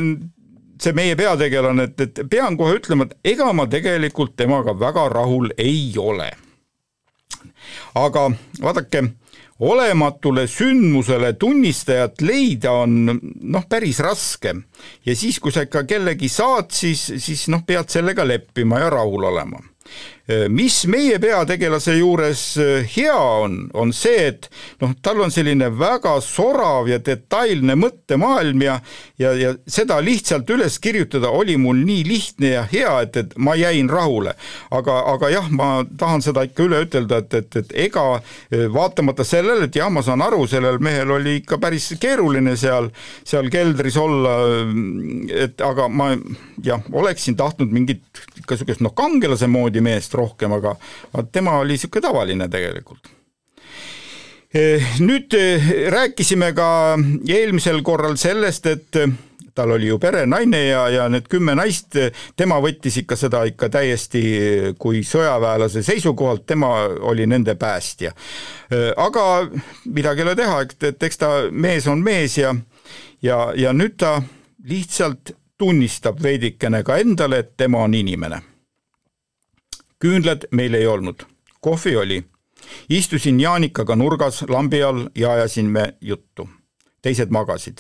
see 0.83 0.97
meie 0.97 1.17
peategelane, 1.19 1.89
et, 1.91 2.01
et 2.01 2.23
pean 2.31 2.57
kohe 2.59 2.79
ütlema, 2.79 3.07
et 3.07 3.33
ega 3.35 3.53
ma 3.57 3.67
tegelikult 3.71 4.37
temaga 4.37 4.77
väga 4.79 5.09
rahul 5.13 5.53
ei 5.59 5.93
ole. 5.99 6.31
aga 7.97 8.27
vaadake, 8.63 9.03
olematule 9.61 10.45
sündmusele 10.47 11.33
tunnistajat 11.41 12.21
leida 12.21 12.73
on 12.85 12.99
noh, 13.07 13.65
päris 13.69 14.01
raske. 14.05 14.55
ja 15.07 15.17
siis, 15.17 15.41
kui 15.41 15.53
sa 15.53 15.65
ikka 15.65 15.85
kellegi 15.85 16.29
saad, 16.29 16.71
siis, 16.71 17.07
siis 17.19 17.49
noh, 17.49 17.65
pead 17.67 17.89
sellega 17.89 18.27
leppima 18.27 18.85
ja 18.85 18.91
rahul 18.91 19.31
olema 19.33 19.63
mis 20.51 20.81
meie 20.91 21.21
peategelase 21.23 21.95
juures 22.01 22.41
äh, 22.59 22.87
hea 22.97 23.15
on, 23.15 23.69
on 23.79 23.93
see, 23.95 24.33
et 24.33 24.49
noh, 24.83 24.91
tal 24.99 25.21
on 25.23 25.31
selline 25.31 25.69
väga 25.79 26.17
sorav 26.25 26.89
ja 26.91 26.99
detailne 26.99 27.77
mõttemaailm 27.79 28.65
ja 28.67 28.81
ja, 29.23 29.31
ja 29.39 29.53
seda 29.71 30.01
lihtsalt 30.03 30.51
üles 30.51 30.81
kirjutada 30.83 31.31
oli 31.31 31.55
mul 31.61 31.79
nii 31.87 32.03
lihtne 32.09 32.51
ja 32.57 32.65
hea, 32.73 32.95
et, 33.07 33.21
et 33.23 33.37
ma 33.39 33.55
jäin 33.55 33.87
rahule. 33.91 34.35
aga, 34.75 34.97
aga 35.13 35.31
jah, 35.31 35.47
ma 35.51 35.69
tahan 35.99 36.25
seda 36.27 36.43
ikka 36.49 36.67
üle 36.67 36.83
ütelda, 36.89 37.23
et, 37.23 37.39
et, 37.39 37.61
et 37.63 37.73
ega 37.87 38.05
äh, 38.19 38.67
vaatamata 38.73 39.25
sellele, 39.25 39.71
et 39.71 39.79
jah, 39.79 39.93
ma 39.95 40.03
saan 40.03 40.27
aru, 40.27 40.43
sellel 40.51 40.81
mehel 40.83 41.15
oli 41.21 41.37
ikka 41.45 41.61
päris 41.63 41.93
keeruline 42.03 42.57
seal, 42.59 42.91
seal 43.23 43.47
keldris 43.53 43.97
olla, 44.03 44.35
et 45.47 45.63
aga 45.63 45.87
ma 45.87 46.11
jah, 46.67 46.83
oleksin 46.93 47.39
tahtnud 47.39 47.71
mingit 47.71 48.03
ikka 48.43 48.57
niisugust 48.57 48.83
noh, 48.83 48.95
kangelase 48.97 49.47
moodi 49.51 49.83
meest 49.85 50.16
rohkem, 50.17 50.57
aga 50.57 50.77
tema 51.33 51.59
oli 51.61 51.77
niisugune 51.77 52.09
tavaline 52.09 52.49
tegelikult 52.53 53.09
e, 54.55 54.67
nüüd 55.05 55.37
e, 55.37 55.47
rääkisime 55.93 56.53
ka 56.57 56.69
eelmisel 57.29 57.83
korral 57.87 58.19
sellest, 58.21 58.67
et 58.67 59.01
tal 59.57 59.73
oli 59.73 59.89
ju 59.89 59.97
pere, 59.99 60.27
naine 60.29 60.59
ja, 60.67 60.83
ja 60.93 61.07
need 61.09 61.31
kümme 61.33 61.55
naist, 61.57 61.97
tema 62.37 62.59
võttis 62.61 62.99
ikka 63.01 63.17
seda 63.17 63.41
ikka 63.49 63.71
täiesti 63.73 64.23
kui 64.79 65.01
sõjaväelase 65.01 65.81
seisukohalt, 65.87 66.45
tema 66.45 66.75
oli 67.09 67.25
nende 67.25 67.55
päästja. 67.57 68.13
Aga 69.01 69.25
midagi 69.89 70.21
ei 70.21 70.27
ole 70.27 70.37
teha, 70.37 70.59
et, 70.67 70.77
et 70.91 71.09
eks 71.09 71.23
ta 71.23 71.31
mees 71.51 71.89
on 71.89 72.05
mees 72.05 72.37
ja 72.37 72.53
ja, 73.23 73.53
ja 73.57 73.73
nüüd 73.73 73.97
ta 74.01 74.19
lihtsalt 74.69 75.33
tunnistab 75.59 76.21
veidikene 76.23 76.83
ka 76.85 77.01
endale, 77.01 77.41
et 77.41 77.57
tema 77.57 77.85
on 77.87 77.95
inimene 77.97 78.43
küünlad 80.07 80.45
meil 80.51 80.75
ei 80.75 80.87
olnud, 80.87 81.23
kohvi 81.61 81.97
oli. 81.97 82.25
istusin 82.89 83.41
Jaanikaga 83.41 83.97
nurgas 83.97 84.43
lambi 84.49 84.83
all 84.83 85.09
ja 85.15 85.33
ajasime 85.33 85.95
juttu. 86.01 86.49
teised 87.03 87.31
magasid. 87.31 87.79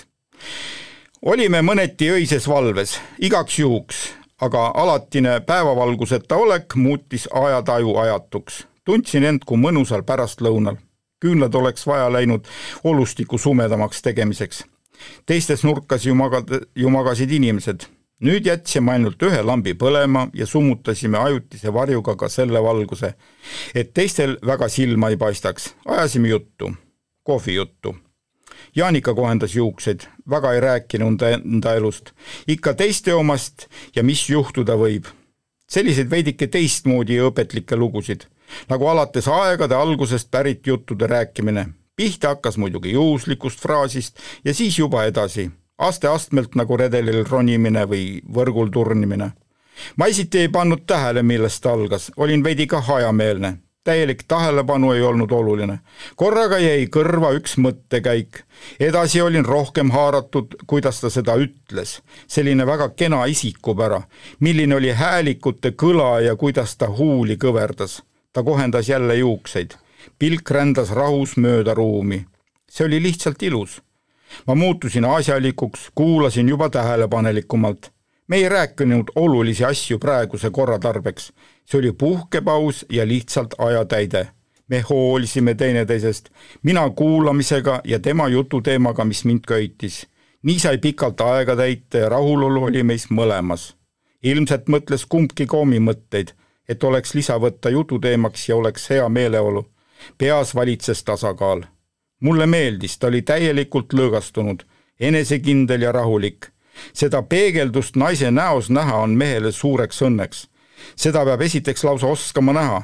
olime 1.23 1.62
mõneti 1.62 2.11
öises 2.11 2.49
valves, 2.49 3.00
igaks 3.18 3.59
juhuks, 3.59 3.97
aga 4.40 4.73
alatine 4.75 5.40
päevavalguseta 5.40 6.37
olek 6.37 6.75
muutis 6.75 7.28
ajataju 7.33 7.97
ajatuks. 7.97 8.66
tundsin 8.85 9.25
end 9.25 9.47
kui 9.47 9.59
mõnusal 9.59 10.02
pärastlõunal. 10.02 10.76
küünlad 11.25 11.54
oleks 11.54 11.87
vaja 11.87 12.12
läinud 12.12 12.47
olustiku 12.85 13.38
sumedamaks 13.38 14.02
tegemiseks. 14.02 14.64
teistes 15.26 15.64
nurkas 15.64 16.06
ju 16.06 16.14
magad, 16.14 16.49
ju 16.75 16.90
magasid 16.90 17.30
inimesed 17.30 17.96
nüüd 18.20 18.46
jätsime 18.49 18.94
ainult 18.96 19.23
ühe 19.23 19.42
lambi 19.44 19.75
põlema 19.76 20.26
ja 20.35 20.46
summutasime 20.46 21.18
ajutise 21.18 21.73
varjuga 21.73 22.16
ka 22.16 22.28
selle 22.32 22.62
valguse, 22.62 23.12
et 23.75 23.92
teistel 23.94 24.37
väga 24.46 24.68
silma 24.68 25.11
ei 25.12 25.16
paistaks. 25.16 25.75
ajasime 25.85 26.28
juttu, 26.28 26.73
kohvijuttu. 27.23 27.96
Jaanika 28.76 29.14
kohendas 29.14 29.54
juukseid, 29.54 30.00
väga 30.30 30.52
ei 30.52 30.61
rääkinud 30.61 31.23
enda 31.23 31.75
elust, 31.75 32.12
ikka 32.49 32.75
teiste 32.75 33.14
omast 33.14 33.68
ja 33.96 34.02
mis 34.02 34.28
juhtuda 34.30 34.76
võib. 34.76 35.04
selliseid 35.68 36.11
veidike 36.11 36.46
teistmoodi 36.46 37.16
ja 37.16 37.26
õpetlikke 37.26 37.76
lugusid, 37.76 38.26
nagu 38.68 38.87
alates 38.87 39.28
aegade 39.28 39.75
algusest 39.75 40.30
pärit 40.30 40.66
juttude 40.66 41.06
rääkimine. 41.06 41.68
pihta 41.96 42.28
hakkas 42.28 42.56
muidugi 42.56 42.92
juhuslikust 42.92 43.61
fraasist 43.61 44.18
ja 44.44 44.54
siis 44.54 44.78
juba 44.78 45.04
edasi 45.04 45.50
aste-astmelt 45.78 46.54
nagu 46.56 46.76
redelil 46.76 47.25
ronimine 47.28 47.85
või 47.88 48.21
võrgul 48.35 48.71
turnimine. 48.73 49.33
ma 49.97 50.06
esiti 50.06 50.38
ei 50.38 50.49
pannud 50.49 50.87
tähele, 50.87 51.23
millest 51.23 51.62
ta 51.62 51.73
algas, 51.73 52.11
olin 52.16 52.45
veidi 52.45 52.66
kah 52.66 52.87
hajameelne. 52.87 53.59
täielik 53.85 54.23
tähelepanu 54.28 54.92
ei 54.92 55.02
olnud 55.02 55.30
oluline. 55.30 55.78
korraga 56.16 56.59
jäi 56.59 56.87
kõrva 56.87 57.35
üks 57.37 57.56
mõttekäik. 57.56 58.45
edasi 58.80 59.21
olin 59.21 59.45
rohkem 59.45 59.90
haaratud, 59.90 60.56
kuidas 60.66 61.00
ta 61.00 61.11
seda 61.11 61.37
ütles. 61.37 62.00
selline 62.26 62.66
väga 62.66 62.88
kena 62.88 63.25
isikupära. 63.25 64.02
milline 64.40 64.75
oli 64.75 64.90
häälikute 64.90 65.71
kõla 65.71 66.21
ja 66.21 66.37
kuidas 66.37 66.76
ta 66.76 66.88
huuli 66.88 67.37
kõverdas. 67.37 68.02
ta 68.33 68.42
kohendas 68.42 68.88
jälle 68.88 69.16
juukseid. 69.16 69.75
pilk 70.18 70.50
rändas 70.50 70.90
rahus 70.90 71.37
mööda 71.37 71.75
ruumi. 71.75 72.26
see 72.71 72.87
oli 72.87 73.02
lihtsalt 73.02 73.42
ilus 73.42 73.83
ma 74.47 74.54
muutusin 74.54 75.04
asjalikuks, 75.04 75.90
kuulasin 75.95 76.49
juba 76.49 76.68
tähelepanelikumalt. 76.71 77.92
me 78.28 78.37
ei 78.37 78.49
rääkinud 78.49 79.04
olulisi 79.14 79.64
asju 79.64 79.99
praeguse 79.99 80.50
korra 80.50 80.78
tarbeks. 80.78 81.33
see 81.64 81.78
oli 81.78 81.92
puhkepaus 81.92 82.87
ja 82.90 83.09
lihtsalt 83.09 83.54
ajatäide. 83.59 84.28
me 84.68 84.80
hoolisime 84.80 85.54
teineteisest, 85.54 86.28
mina 86.62 86.90
kuulamisega 86.90 87.80
ja 87.85 87.99
tema 88.00 88.28
jututeemaga, 88.28 89.04
mis 89.04 89.25
mind 89.25 89.40
köitis. 89.47 90.06
nii 90.42 90.59
sai 90.59 90.78
pikalt 90.78 91.21
aega 91.21 91.56
täita 91.56 91.99
ja 91.99 92.09
rahulolu 92.09 92.64
oli 92.64 92.83
meis 92.83 93.11
mõlemas. 93.11 93.75
ilmselt 94.23 94.68
mõtles 94.68 95.06
kumbki 95.09 95.47
koomi 95.47 95.78
mõtteid, 95.78 96.33
et 96.68 96.85
oleks 96.85 97.14
lisa 97.14 97.38
võtta 97.38 97.71
jututeemaks 97.71 98.49
ja 98.49 98.56
oleks 98.56 98.90
hea 98.90 99.09
meeleolu. 99.09 99.66
peas 100.18 100.54
valitses 100.54 101.04
tasakaal. 101.04 101.62
Mulle 102.20 102.46
meeldis, 102.46 102.99
ta 102.99 103.06
oli 103.06 103.23
täielikult 103.23 103.92
lõõgastunud, 103.92 104.62
enesekindel 105.00 105.82
ja 105.82 105.92
rahulik. 105.92 106.46
seda 106.92 107.23
peegeldust 107.23 107.96
naise 107.96 108.30
näos 108.30 108.70
näha 108.70 108.96
on 108.96 109.11
mehele 109.11 109.52
suureks 109.52 110.02
õnneks. 110.02 110.49
seda 110.96 111.25
peab 111.25 111.40
esiteks 111.40 111.85
lausa 111.85 112.06
oskama 112.06 112.52
näha 112.52 112.82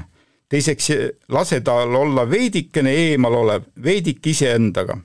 teiseks 0.49 0.89
lase 1.29 1.61
tal 1.61 1.95
olla 1.95 2.31
veidikene 2.31 2.91
eemalolev, 2.93 3.63
veidike 3.85 4.31
iseendaga 4.31 4.99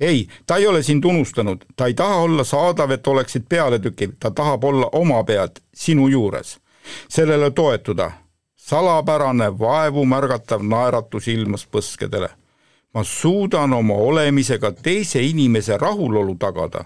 ei, 0.00 0.28
ta 0.46 0.56
ei 0.56 0.66
ole 0.66 0.82
sind 0.82 1.04
unustanud, 1.04 1.64
ta 1.76 1.86
ei 1.86 1.94
taha 1.94 2.16
olla 2.16 2.44
saadav, 2.44 2.90
et 2.90 3.06
oleksid 3.06 3.44
pealetükiv, 3.48 4.10
ta 4.20 4.30
tahab 4.30 4.64
olla 4.64 4.88
oma 4.92 5.24
pead 5.24 5.60
sinu 5.74 6.08
juures. 6.08 6.58
sellele 7.08 7.50
toetuda. 7.50 8.10
salapärane 8.56 9.58
vaevu 9.58 10.04
märgatav 10.04 10.62
naeratus 10.62 11.28
ilmas 11.28 11.66
põskedele. 11.66 12.28
Ma 12.96 13.04
suudan 13.04 13.72
oma 13.72 13.94
olemisega 13.94 14.70
teise 14.72 15.20
inimese 15.22 15.76
rahulolu 15.76 16.34
tagada. 16.34 16.84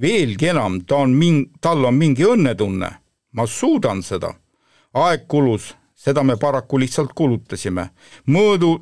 veelgi 0.00 0.46
enam, 0.46 0.80
ta 0.80 0.96
on 0.96 1.10
min-, 1.10 1.50
tal 1.60 1.84
on 1.84 1.94
mingi 1.94 2.24
õnnetunne. 2.26 2.90
ma 3.32 3.46
suudan 3.46 4.02
seda. 4.02 4.34
aeg 4.94 5.28
kulus, 5.28 5.76
seda 5.94 6.22
me 6.22 6.36
paraku 6.36 6.78
lihtsalt 6.78 7.12
kulutasime. 7.14 7.86
mõõdu, 8.26 8.80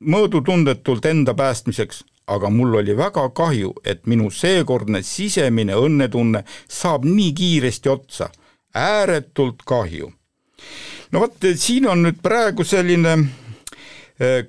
mõõdutundetult 0.00 1.04
enda 1.04 1.34
päästmiseks 1.34 2.04
aga 2.26 2.50
mul 2.50 2.74
oli 2.74 2.96
väga 2.96 3.28
kahju, 3.28 3.74
et 3.84 4.06
minu 4.06 4.30
seekordne 4.30 5.02
sisemine 5.02 5.76
õnnetunne 5.76 6.44
saab 6.68 7.04
nii 7.04 7.32
kiiresti 7.32 7.88
otsa. 7.88 8.30
ääretult 8.74 9.62
kahju. 9.66 10.12
no 11.12 11.20
vot, 11.20 11.36
siin 11.56 11.88
on 11.88 12.02
nüüd 12.02 12.22
praegu 12.22 12.64
selline 12.64 13.18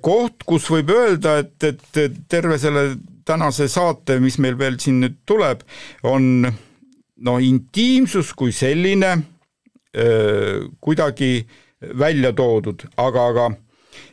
koht, 0.00 0.44
kus 0.46 0.68
võib 0.70 0.92
öelda, 0.94 1.40
et, 1.42 1.64
et 1.66 2.20
terve 2.30 2.58
selle 2.62 2.92
tänase 3.26 3.66
saate, 3.70 4.20
mis 4.22 4.38
meil 4.42 4.54
veel 4.58 4.78
siin 4.82 5.00
nüüd 5.02 5.18
tuleb, 5.26 5.64
on 6.06 6.46
no 7.26 7.38
intiimsus 7.42 8.32
kui 8.36 8.52
selline 8.54 9.12
eh, 9.96 10.66
kuidagi 10.80 11.30
välja 11.98 12.32
toodud, 12.36 12.86
aga, 13.00 13.26
aga 13.32 13.48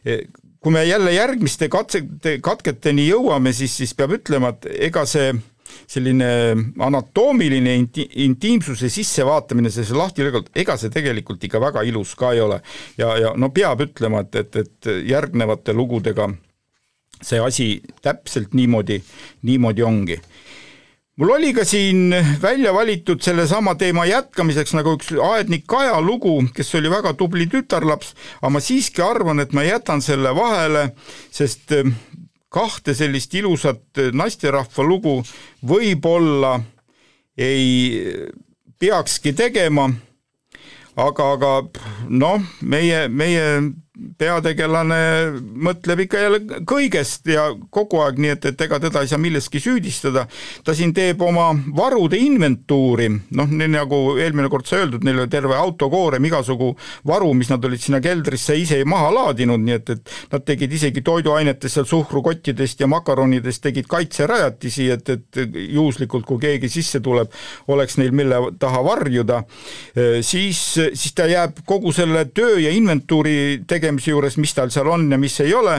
eh, 0.06 0.26
kui 0.64 0.74
me 0.74 0.86
jälle 0.88 1.14
järgmiste 1.14 1.70
katsete, 1.72 2.38
katketeni 2.44 3.10
jõuame, 3.10 3.54
siis, 3.54 3.76
siis 3.82 3.94
peab 3.98 4.16
ütlema, 4.20 4.54
et 4.56 4.70
ega 4.90 5.06
see 5.10 5.34
selline 5.88 6.30
anatoomiline 6.80 7.76
inti-, 7.80 8.08
intiimsuse 8.26 8.90
sissevaatamine, 8.90 9.72
see 9.74 9.98
lahti 9.98 10.26
lõigalt, 10.26 10.52
ega 10.56 10.78
see 10.80 10.94
tegelikult 10.94 11.44
ikka 11.44 11.62
väga 11.64 11.84
ilus 11.90 12.16
ka 12.20 12.34
ei 12.34 12.42
ole. 12.44 12.62
ja, 12.98 13.14
ja 13.18 13.34
no 13.38 13.50
peab 13.54 13.86
ütlema, 13.88 14.24
et, 14.26 14.36
et, 14.36 14.56
et 14.64 14.92
järgnevate 15.10 15.74
lugudega 15.74 16.30
see 17.24 17.40
asi 17.40 17.68
täpselt 18.04 18.54
niimoodi, 18.58 19.00
niimoodi 19.48 19.84
ongi 19.84 20.20
mul 21.18 21.30
oli 21.36 21.54
ka 21.54 21.66
siin 21.66 22.16
välja 22.42 22.74
valitud 22.74 23.22
sellesama 23.22 23.76
teema 23.76 24.06
jätkamiseks 24.10 24.74
nagu 24.74 24.96
üks 24.98 25.12
aednik 25.14 25.68
Kaja 25.70 26.00
lugu, 26.02 26.40
kes 26.56 26.74
oli 26.80 26.90
väga 26.90 27.14
tubli 27.18 27.46
tütarlaps, 27.52 28.16
aga 28.42 28.54
ma 28.56 28.62
siiski 28.64 29.04
arvan, 29.06 29.40
et 29.44 29.54
ma 29.54 29.66
jätan 29.66 30.02
selle 30.02 30.34
vahele, 30.36 30.88
sest 31.32 31.76
eh, 31.78 31.92
kahte 32.54 32.94
sellist 32.98 33.34
ilusat 33.34 34.02
naisterahva 34.14 34.86
lugu 34.86 35.18
võib-olla 35.66 36.60
ei 37.38 38.30
peakski 38.80 39.34
tegema, 39.34 39.88
aga, 41.00 41.30
aga 41.34 41.52
noh, 42.10 42.44
meie, 42.62 43.08
meie 43.10 43.46
peategelane 43.94 44.98
mõtleb 45.38 46.00
ikka 46.08 46.22
jälle 46.22 46.40
kõigest 46.66 47.28
ja 47.30 47.46
kogu 47.74 48.00
aeg, 48.02 48.18
nii 48.24 48.32
et, 48.34 48.46
et 48.50 48.62
ega 48.66 48.80
teda 48.82 49.04
ei 49.04 49.10
saa 49.12 49.20
milleski 49.22 49.60
süüdistada. 49.62 50.26
ta 50.66 50.74
siin 50.74 50.94
teeb 50.98 51.22
oma 51.22 51.52
varude 51.78 52.18
inventuuri, 52.18 53.10
noh, 53.38 53.52
nii 53.52 53.70
nagu 53.76 54.00
eelmine 54.18 54.50
kord 54.50 54.66
sai 54.66 54.82
öeldud, 54.84 55.06
neil 55.06 55.22
oli 55.22 55.30
terve 55.30 55.56
autokoorem 55.56 56.26
igasugu 56.26 56.72
varu, 57.06 57.34
mis 57.38 57.52
nad 57.54 57.66
olid 57.66 57.84
sinna 57.84 58.00
keldrisse 58.02 58.58
ise 58.58 58.80
maha 58.90 59.12
laadinud, 59.14 59.62
nii 59.62 59.78
et, 59.78 59.94
et 59.94 60.16
nad 60.34 60.46
tegid 60.48 60.74
isegi 60.74 61.06
toiduainetest 61.06 61.78
seal 61.78 61.90
suhkrukottidest 61.90 62.82
ja 62.82 62.90
makaronidest 62.90 63.62
tegid 63.68 63.86
kaitserajatisi, 63.92 64.90
et, 64.98 65.14
et 65.14 65.42
juhuslikult, 65.54 66.26
kui 66.26 66.42
keegi 66.42 66.72
sisse 66.80 67.04
tuleb, 67.04 67.30
oleks 67.70 68.00
neil 68.02 68.14
mille 68.16 68.42
taha 68.60 68.82
varjuda, 68.90 69.44
siis, 70.26 70.66
siis 70.82 71.14
ta 71.14 71.30
jääb 71.30 71.62
kogu 71.70 71.94
selle 71.94 72.26
töö 72.34 72.58
ja 72.58 72.74
inventuuri 72.74 73.62
tegemisega 73.68 73.83
tegemise 73.84 74.14
juures, 74.14 74.38
mis 74.40 74.54
tal 74.56 74.72
seal 74.74 74.88
on 74.92 75.10
ja 75.12 75.20
mis 75.20 75.36
ei 75.44 75.54
ole, 75.56 75.76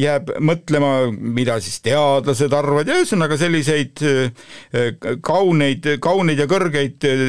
jääb 0.00 0.32
mõtlema, 0.40 1.10
mida 1.12 1.58
siis 1.62 1.80
teadlased 1.84 2.52
arvavad 2.56 2.88
ja 2.88 2.98
ühesõnaga 3.00 3.36
selliseid 3.40 4.02
eh, 4.08 4.94
kauneid, 5.24 5.88
kauneid 6.02 6.40
ja 6.40 6.48
kõrgeid 6.50 7.08
eh, 7.08 7.24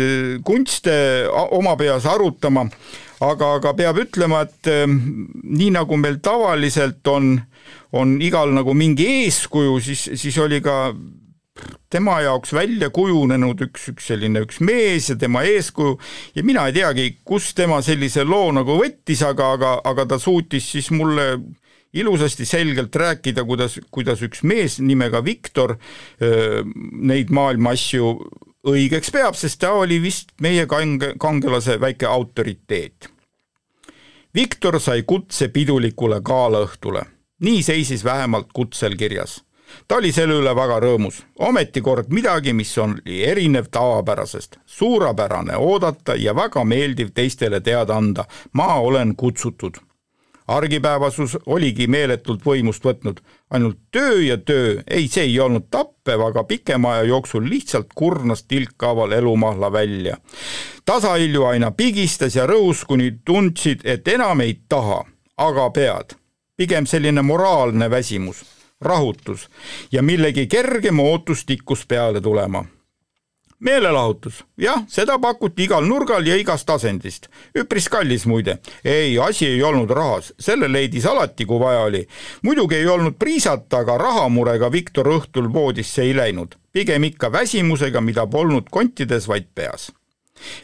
kunste 0.45 0.95
oma 1.57 1.75
peas 1.79 2.07
arutama, 2.09 2.65
aga, 3.23 3.55
aga 3.59 3.73
peab 3.77 3.99
ütlema, 4.05 4.45
et 4.47 4.71
eh, 4.71 4.85
nii 4.87 5.73
nagu 5.75 5.99
meil 5.99 6.21
tavaliselt 6.23 7.11
on, 7.11 7.35
on 7.91 8.15
igal 8.23 8.55
nagu 8.55 8.75
mingi 8.77 9.09
eeskuju, 9.25 9.79
siis, 9.83 10.07
siis 10.19 10.39
oli 10.41 10.63
ka 10.63 10.93
tema 11.93 12.21
jaoks 12.21 12.53
välja 12.53 12.89
kujunenud 12.89 13.61
üks, 13.67 13.89
üks 13.93 14.07
selline 14.09 14.41
üks 14.45 14.59
mees 14.65 15.11
ja 15.11 15.17
tema 15.19 15.43
eeskuju. 15.45 15.97
Ja 16.35 16.43
mina 16.45 16.65
ei 16.69 16.77
teagi, 16.79 17.09
kust 17.25 17.55
tema 17.57 17.81
sellise 17.85 18.25
loo 18.25 18.51
nagu 18.55 18.79
võttis, 18.79 19.21
aga, 19.25 19.51
aga, 19.57 19.75
aga 19.85 20.07
ta 20.13 20.19
suutis 20.21 20.71
siis 20.73 20.89
mulle 20.93 21.27
ilusasti 21.93 22.47
selgelt 22.49 22.95
rääkida, 22.97 23.45
kuidas, 23.45 23.77
kuidas 23.93 24.23
üks 24.25 24.41
mees 24.49 24.79
nimega 24.81 25.21
Viktor 25.25 25.75
neid 26.17 27.29
maailma 27.29 27.75
asju 27.77 28.15
õigeks 28.73 29.13
peab, 29.13 29.37
sest 29.37 29.61
ta 29.61 29.75
oli 29.77 29.99
vist 30.01 30.33
meie 30.41 30.65
kange, 30.71 31.13
kangelase 31.21 31.77
väike 31.81 32.09
autoriteet. 32.09 33.11
Viktor 34.33 34.79
sai 34.81 35.03
kutse 35.05 35.51
pidulikule 35.53 36.17
galaõhtule, 36.25 37.03
nii 37.45 37.61
seisis 37.61 38.01
vähemalt 38.07 38.49
kutsel 38.55 38.97
kirjas 38.97 39.43
ta 39.87 39.95
oli 39.95 40.11
selle 40.11 40.37
üle 40.41 40.55
väga 40.55 40.79
rõõmus, 40.83 41.21
ometi 41.39 41.81
kord 41.81 42.11
midagi, 42.13 42.53
mis 42.53 42.71
oli 42.81 43.23
erinev 43.25 43.69
tavapärasest, 43.71 44.59
suurepärane 44.65 45.57
oodata 45.57 46.15
ja 46.15 46.35
väga 46.35 46.63
meeldiv 46.63 47.13
teistele 47.13 47.61
teada 47.61 47.97
anda, 47.97 48.25
ma 48.53 48.75
olen 48.75 49.15
kutsutud. 49.15 49.77
argipäevasus 50.47 51.37
oligi 51.45 51.87
meeletult 51.87 52.41
võimust 52.45 52.83
võtnud, 52.83 53.21
ainult 53.49 53.77
töö 53.91 54.17
ja 54.21 54.37
töö, 54.37 54.81
ei, 54.87 55.07
see 55.07 55.23
ei 55.23 55.39
olnud 55.39 55.69
tappev, 55.71 56.19
aga 56.21 56.43
pikema 56.43 56.93
aja 56.93 57.03
jooksul 57.03 57.47
lihtsalt 57.49 57.93
kurnas 57.95 58.43
tilkhaaval 58.43 59.11
elumahla 59.11 59.71
välja. 59.71 60.17
tasahilju 60.85 61.45
aina 61.45 61.71
pigistas 61.71 62.35
ja 62.35 62.47
rõhus, 62.47 62.85
kuni 62.87 63.11
tundsid, 63.25 63.81
et 63.83 64.07
enam 64.07 64.41
ei 64.41 64.59
taha, 64.69 65.05
aga 65.37 65.69
pead. 65.69 66.15
pigem 66.57 66.85
selline 66.85 67.21
moraalne 67.21 67.89
väsimus 67.89 68.43
rahutus 68.83 69.47
ja 69.91 70.03
millegi 70.03 70.47
kergema 70.47 71.03
ootus 71.03 71.45
tikkus 71.45 71.85
peale 71.87 72.21
tulema. 72.21 72.65
meelelahutus, 73.63 74.43
jah, 74.57 74.81
seda 74.91 75.15
pakuti 75.19 75.63
igal 75.63 75.85
nurgal 75.87 76.27
ja 76.27 76.35
igast 76.35 76.69
asendist. 76.69 77.27
üpris 77.59 77.89
kallis 77.89 78.25
muide. 78.25 78.57
ei, 78.83 79.19
asi 79.19 79.47
ei 79.47 79.63
olnud 79.63 79.89
rahas, 79.89 80.33
selle 80.39 80.71
leidis 80.71 81.05
alati, 81.05 81.45
kui 81.45 81.59
vaja 81.59 81.79
oli. 81.79 82.07
muidugi 82.41 82.75
ei 82.75 82.87
olnud 82.87 83.15
priisata, 83.19 83.77
aga 83.77 83.97
rahamurega 83.97 84.71
Viktor 84.71 85.07
õhtul 85.07 85.53
voodisse 85.53 86.01
ei 86.01 86.15
läinud. 86.15 86.55
pigem 86.71 87.03
ikka 87.03 87.31
väsimusega, 87.31 88.01
mida 88.01 88.27
polnud 88.27 88.69
kontides, 88.69 89.27
vaid 89.27 89.47
peas 89.55 89.91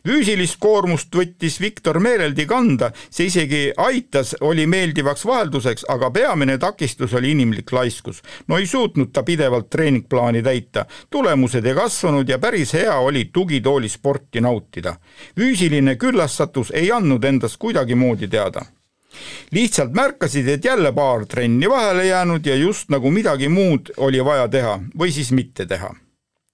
füüsilist 0.08 0.58
koormust 0.60 1.16
võttis 1.16 1.60
Viktor 1.62 2.00
meeleldi 2.00 2.46
kanda, 2.50 2.92
see 3.10 3.30
isegi 3.30 3.62
aitas, 3.78 4.36
oli 4.42 4.68
meeldivaks 4.68 5.26
vahelduseks, 5.26 5.86
aga 5.90 6.12
peamine 6.12 6.58
takistus 6.58 7.14
oli 7.14 7.32
inimlik 7.32 7.72
laiskus. 7.72 8.22
no 8.48 8.58
ei 8.58 8.68
suutnud 8.68 9.14
ta 9.14 9.24
pidevalt 9.24 9.70
treeningplaani 9.70 10.44
täita, 10.44 10.86
tulemused 11.10 11.66
ei 11.66 11.76
kasvanud 11.76 12.30
ja 12.30 12.40
päris 12.40 12.74
hea 12.74 12.96
oli 12.96 13.30
tugitooli 13.34 13.90
sporti 13.90 14.42
nautida. 14.42 14.96
füüsiline 15.40 15.96
küllastatus 15.96 16.72
ei 16.74 16.92
andnud 16.92 17.24
endast 17.24 17.58
kuidagimoodi 17.58 18.28
teada 18.28 18.66
lihtsalt 19.52 19.94
märkasid, 19.94 20.48
et 20.48 20.66
jälle 20.66 20.92
paar 20.94 21.26
trenni 21.26 21.70
vahele 21.70 22.06
jäänud 22.06 22.46
ja 22.46 22.56
just 22.56 22.90
nagu 22.90 23.12
midagi 23.12 23.50
muud 23.50 23.90
oli 23.98 24.26
vaja 24.26 24.48
teha 24.48 24.80
või 25.00 25.12
siis 25.12 25.32
mitte 25.32 25.66
teha 25.66 25.96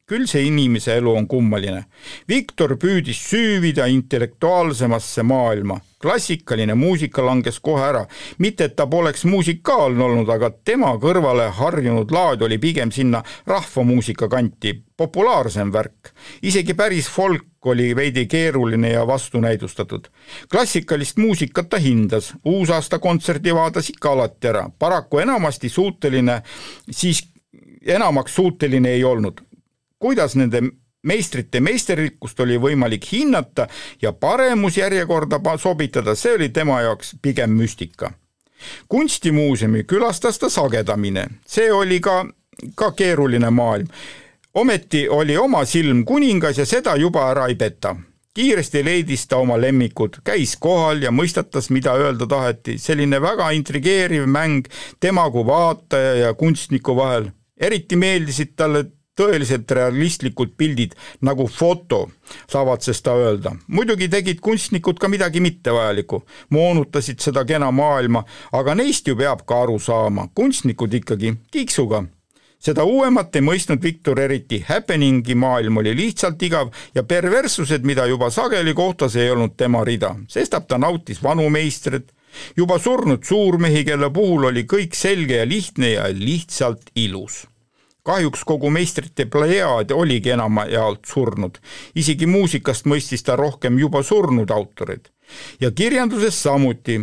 küll 0.06 0.28
see 0.30 0.46
inimese 0.46 1.00
elu 1.00 1.16
on 1.18 1.26
kummaline. 1.28 1.86
Viktor 2.30 2.76
püüdis 2.78 3.18
süüvida 3.26 3.88
intellektuaalsemasse 3.90 5.24
maailma. 5.24 5.80
klassikaline 6.06 6.74
muusika 6.74 7.26
langes 7.26 7.60
kohe 7.60 7.82
ära. 7.82 8.06
mitte, 8.38 8.64
et 8.64 8.76
ta 8.76 8.86
poleks 8.88 9.26
musikaalne 9.26 10.04
olnud, 10.04 10.30
aga 10.30 10.52
tema 10.66 10.94
kõrvale 11.02 11.50
harjunud 11.50 12.12
laad 12.12 12.42
oli 12.42 12.58
pigem 12.58 12.92
sinna 12.92 13.24
rahvamuusika 13.48 14.28
kanti, 14.30 14.84
populaarsem 14.98 15.74
värk. 15.74 16.14
isegi 16.42 16.74
päris 16.74 17.10
folk 17.10 17.66
oli 17.66 17.96
veidi 17.96 18.28
keeruline 18.28 18.90
ja 18.90 19.08
vastunäidustatud. 19.08 20.08
klassikalist 20.52 21.18
muusikat 21.18 21.70
ta 21.70 21.78
hindas, 21.78 22.34
uusaasta 22.46 23.00
kontserdi 23.00 23.56
vaadas 23.56 23.90
ikka 23.90 24.12
alati 24.12 24.48
ära, 24.48 24.70
paraku 24.80 25.20
enamasti 25.20 25.70
suuteline 25.70 26.42
siis 26.92 27.28
enamaks 27.86 28.36
suuteline 28.36 28.90
ei 28.90 29.04
olnud 29.04 29.42
kuidas 30.06 30.36
nende 30.38 30.62
meistrite 31.06 31.60
meisterlikkust 31.60 32.40
oli 32.46 32.60
võimalik 32.62 33.08
hinnata 33.12 33.68
ja 34.02 34.12
paremusjärjekorda 34.14 35.40
sobitada, 35.58 36.16
see 36.16 36.36
oli 36.38 36.50
tema 36.50 36.82
jaoks 36.82 37.16
pigem 37.22 37.58
müstika. 37.58 38.12
kunstimuuseumi 38.90 39.84
külastas 39.84 40.40
ta 40.40 40.50
sagedamini, 40.50 41.26
see 41.46 41.72
oli 41.72 42.00
ka, 42.00 42.26
ka 42.76 42.92
keeruline 42.92 43.50
maailm. 43.50 43.88
ometi 44.54 45.10
oli 45.10 45.38
oma 45.38 45.66
silm 45.66 46.06
kuningas 46.06 46.58
ja 46.58 46.66
seda 46.66 46.96
juba 46.96 47.30
ära 47.32 47.48
ei 47.48 47.56
peta 47.56 47.96
kiiresti 48.34 48.86
leidis 48.86 49.28
ta 49.28 49.38
oma 49.38 49.56
lemmikud, 49.62 50.20
käis 50.24 50.58
kohal 50.60 51.02
ja 51.02 51.12
mõistatas, 51.12 51.70
mida 51.72 51.94
öelda 51.96 52.28
taheti, 52.28 52.78
selline 52.78 53.22
väga 53.22 53.50
intrigeeriv 53.56 54.28
mäng 54.28 54.68
tema 55.00 55.30
kui 55.32 55.46
vaataja 55.46 56.16
ja 56.16 56.34
kunstniku 56.34 56.96
vahel. 56.96 57.32
eriti 57.58 57.96
meeldisid 57.96 58.52
talle 58.56 58.84
tõeliselt 59.16 59.72
realistlikud 59.72 60.56
pildid 60.58 60.96
nagu 61.26 61.48
foto, 61.48 62.10
saavad 62.52 62.84
ta 63.04 63.16
öelda. 63.16 63.56
muidugi 63.68 64.10
tegid 64.10 64.40
kunstnikud 64.40 65.00
ka 65.00 65.08
midagi 65.08 65.40
mittevajalikku, 65.40 66.24
moonutasid 66.50 67.20
seda 67.20 67.46
kena 67.46 67.72
maailma, 67.72 68.24
aga 68.52 68.76
neist 68.76 69.08
ju 69.08 69.16
peab 69.16 69.46
ka 69.46 69.62
aru 69.64 69.80
saama, 69.80 70.28
kunstnikud 70.36 70.94
ikkagi 70.94 71.36
kiiksuga. 71.52 72.06
Seda 72.60 72.84
uuemat 72.84 73.36
ei 73.36 73.44
mõistnud 73.46 73.84
Viktor 73.84 74.20
eriti, 74.20 74.64
happening'i 74.68 75.36
maailm 75.36 75.78
oli 75.78 75.94
lihtsalt 75.96 76.42
igav 76.42 76.72
ja 76.96 77.04
perverssused, 77.04 77.84
mida 77.86 78.08
juba 78.10 78.32
sageli 78.34 78.74
kohtas, 78.74 79.16
ei 79.16 79.30
olnud 79.30 79.54
tema 79.58 79.84
rida, 79.86 80.16
sestap 80.28 80.68
ta 80.68 80.80
nautis 80.82 81.22
vanu 81.24 81.46
meistreid, 81.50 82.10
juba 82.58 82.80
surnud 82.80 83.24
suurmehi, 83.24 83.86
kelle 83.86 84.10
puhul 84.10 84.50
oli 84.50 84.66
kõik 84.66 84.98
selge 84.98 85.44
ja 85.44 85.46
lihtne 85.46 85.94
ja 85.94 86.08
lihtsalt 86.10 86.90
ilus 86.96 87.46
kahjuks 88.06 88.44
kogu 88.46 88.70
meistrite 88.70 89.26
plejaad 89.26 89.92
oligi 89.92 90.30
enamjaolt 90.36 91.08
surnud, 91.10 91.58
isegi 91.98 92.30
muusikast 92.30 92.86
mõistis 92.86 93.26
ta 93.26 93.36
rohkem 93.40 93.80
juba 93.82 94.04
surnud 94.04 94.52
autorid. 94.52 95.10
ja 95.62 95.72
kirjanduses 95.72 96.44
samuti. 96.44 97.02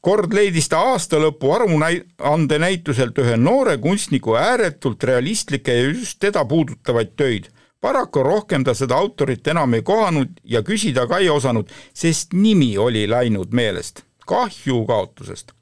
kord 0.00 0.32
leidis 0.32 0.68
ta 0.68 0.78
aastalõpu 0.92 1.52
aruande 1.54 2.58
näituselt 2.58 3.18
ühe 3.18 3.36
noore 3.36 3.76
kunstniku 3.78 4.34
ääretult 4.34 5.04
realistlikke 5.04 5.74
ja 5.74 5.82
just 5.90 6.18
teda 6.18 6.44
puudutavaid 6.44 7.14
töid 7.16 7.48
paraku 7.80 8.22
rohkem 8.22 8.64
ta 8.64 8.74
seda 8.74 8.96
autorit 8.96 9.46
enam 9.46 9.74
ei 9.74 9.82
kohanud 9.82 10.40
ja 10.44 10.62
küsida 10.62 11.06
ka 11.06 11.18
ei 11.18 11.28
osanud, 11.30 11.70
sest 11.94 12.32
nimi 12.32 12.78
oli 12.78 13.06
läinud 13.10 13.52
meelest. 13.52 14.02
kahju 14.26 14.84
kaotusest 14.86 15.57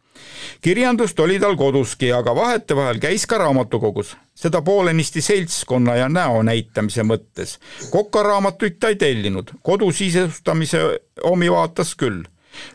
kirjandust 0.60 1.20
oli 1.20 1.40
tal 1.40 1.56
koduski, 1.56 2.12
aga 2.12 2.34
vahetevahel 2.34 2.98
käis 3.02 3.26
ka 3.26 3.38
raamatukogus, 3.38 4.16
seda 4.34 4.62
poolenisti 4.62 5.22
seltskonna 5.22 5.96
ja 5.96 6.08
näo 6.08 6.42
näitamise 6.42 7.02
mõttes. 7.02 7.58
kokaraamatuid 7.90 8.78
ta 8.80 8.88
ei 8.88 8.96
tellinud, 8.96 9.50
kodusisestamise 9.62 10.80
omi 11.22 11.50
vaatas 11.50 11.94
küll. 11.94 12.24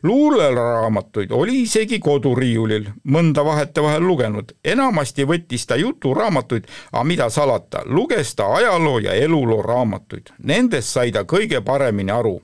Luuleraamatuid 0.03 1.31
oli 1.31 1.61
isegi 1.61 1.99
koduriiulil, 1.99 2.85
mõnda 3.03 3.45
vahetevahel 3.45 4.03
lugenud, 4.05 4.51
enamasti 4.63 5.25
võttis 5.25 5.65
ta 5.65 5.75
juturaamatuid, 5.75 6.67
aga 6.91 7.03
mida 7.03 7.29
salata, 7.29 7.81
luges 7.85 8.35
ta 8.35 8.53
ajaloo 8.55 8.99
ja 8.99 9.13
eluloo 9.13 9.61
raamatuid, 9.61 10.35
nendest 10.43 10.93
sai 10.93 11.11
ta 11.11 11.23
kõige 11.23 11.61
paremini 11.61 12.11
aru. 12.11 12.41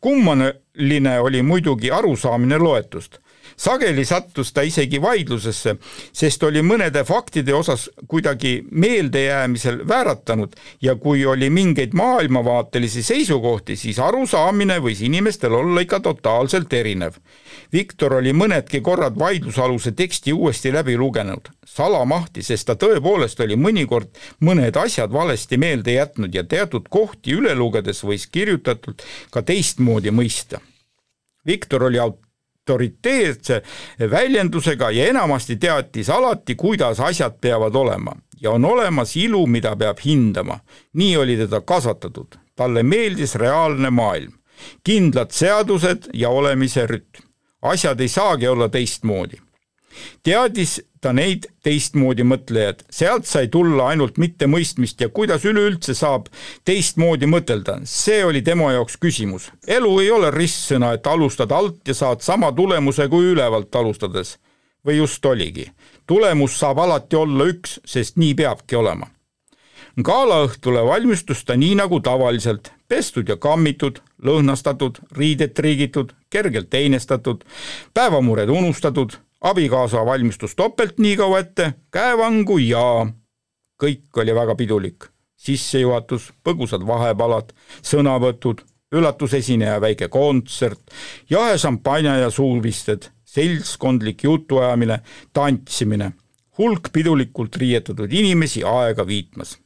kummaline 0.00 1.20
oli 1.20 1.42
muidugi 1.42 1.90
arusaamine 1.90 2.58
loetust 2.58 3.20
sageli 3.60 4.04
sattus 4.04 4.52
ta 4.56 4.62
isegi 4.64 5.00
vaidlusesse, 5.02 5.74
sest 6.16 6.42
oli 6.48 6.62
mõnede 6.64 7.02
faktide 7.04 7.54
osas 7.54 7.88
kuidagi 8.08 8.60
meeldejäämisel 8.70 9.82
vääratanud 9.88 10.56
ja 10.82 10.94
kui 10.96 11.26
oli 11.26 11.50
mingeid 11.50 11.92
maailmavaatelisi 11.96 13.02
seisukohti, 13.02 13.76
siis 13.76 13.98
arusaamine 14.00 14.78
võis 14.80 15.02
inimestel 15.04 15.54
olla 15.58 15.84
ikka 15.84 16.00
totaalselt 16.00 16.72
erinev. 16.72 17.18
Viktor 17.72 18.16
oli 18.20 18.32
mõnedki 18.32 18.80
korrad 18.80 19.18
vaidlusaluse 19.18 19.92
teksti 19.92 20.32
uuesti 20.32 20.72
läbi 20.72 20.96
lugenud, 20.98 21.52
salamahti, 21.66 22.42
sest 22.42 22.66
ta 22.70 22.78
tõepoolest 22.80 23.44
oli 23.44 23.58
mõnikord 23.60 24.08
mõned 24.40 24.76
asjad 24.80 25.12
valesti 25.12 25.60
meelde 25.60 25.98
jätnud 25.98 26.34
ja 26.34 26.44
teatud 26.44 26.88
kohti 26.88 27.36
üle 27.36 27.54
lugedes 27.54 28.02
võis 28.04 28.26
kirjutatult 28.26 29.04
ka 29.30 29.44
teistmoodi 29.44 30.10
mõista. 30.14 30.64
Viktor 31.46 31.84
oli 31.88 32.00
aut-, 32.00 32.29
autoriteetse 32.60 33.62
väljendusega 34.10 34.90
ja 34.90 35.06
enamasti 35.06 35.56
teatis 35.56 36.10
alati, 36.10 36.54
kuidas 36.54 37.00
asjad 37.00 37.32
peavad 37.40 37.74
olema 37.74 38.12
ja 38.40 38.50
on 38.50 38.64
olemas 38.64 39.16
ilu, 39.16 39.46
mida 39.46 39.76
peab 39.76 39.98
hindama. 40.04 40.58
nii 40.92 41.16
oli 41.16 41.36
teda 41.36 41.60
kasvatatud, 41.60 42.36
talle 42.56 42.82
meeldis 42.82 43.34
reaalne 43.34 43.90
maailm, 43.90 44.32
kindlad 44.84 45.30
seadused 45.30 46.10
ja 46.14 46.28
olemise 46.28 46.86
rütm. 46.86 47.22
asjad 47.62 48.00
ei 48.00 48.08
saagi 48.08 48.48
olla 48.48 48.68
teistmoodi 48.68 49.36
teadis 50.22 50.80
ta 51.00 51.12
neid 51.16 51.46
teistmoodi 51.64 52.24
mõtlejaid, 52.28 52.84
sealt 52.92 53.28
sai 53.28 53.48
tulla 53.52 53.88
ainult 53.92 54.18
mittemõistmist 54.20 55.00
ja 55.00 55.08
kuidas 55.08 55.46
üleüldse 55.48 55.94
saab 55.96 56.28
teistmoodi 56.68 57.28
mõtelda, 57.30 57.78
see 57.88 58.20
oli 58.24 58.42
tema 58.44 58.72
jaoks 58.74 58.98
küsimus. 59.00 59.50
elu 59.66 59.92
ei 60.00 60.10
ole 60.10 60.30
ristsõna, 60.34 60.92
et 60.94 61.06
alustad 61.06 61.52
alt 61.52 61.88
ja 61.88 61.94
saad 61.94 62.20
sama 62.20 62.52
tulemuse 62.52 63.08
kui 63.08 63.32
ülevalt 63.32 63.74
alustades. 63.74 64.38
või 64.86 64.96
just 64.96 65.26
oligi. 65.26 65.72
tulemus 66.06 66.58
saab 66.58 66.78
alati 66.78 67.16
olla 67.16 67.44
üks, 67.44 67.80
sest 67.84 68.16
nii 68.16 68.34
peabki 68.34 68.76
olema. 68.76 69.08
galaõhtule 70.02 70.84
valmistus 70.84 71.44
ta 71.44 71.56
nii 71.56 71.74
nagu 71.74 72.00
tavaliselt, 72.00 72.72
pestud 72.88 73.28
ja 73.28 73.36
kammitud, 73.36 74.00
lõhnastatud, 74.22 75.00
riided 75.16 75.54
triigitud, 75.54 76.12
kergelt 76.30 76.74
einestatud, 76.74 77.44
päevamured 77.94 78.48
unustatud 78.48 79.16
abikaasa 79.40 80.06
valmistus 80.06 80.54
topelt 80.56 80.98
nii 80.98 81.16
kaua 81.16 81.38
ette, 81.38 81.72
käevangu 81.92 82.58
ja 82.58 83.06
kõik 83.82 84.20
oli 84.22 84.34
väga 84.34 84.54
pidulik. 84.54 85.08
sissejuhatus, 85.40 86.32
põgusad 86.44 86.82
vahepalad, 86.86 87.54
sõnavõtud, 87.80 88.58
üllatusesineja 88.92 89.78
väike 89.80 90.08
kontsert, 90.12 90.92
jahe 91.30 91.54
šampanja 91.58 92.18
ja 92.20 92.28
suuvisted, 92.30 93.08
seltskondlik 93.24 94.24
jutuajamine, 94.24 95.00
tantsimine, 95.32 96.12
hulk 96.58 96.92
pidulikult 96.92 97.56
riietatud 97.56 98.12
inimesi 98.12 98.60
aega 98.68 99.06
viitmas 99.06 99.56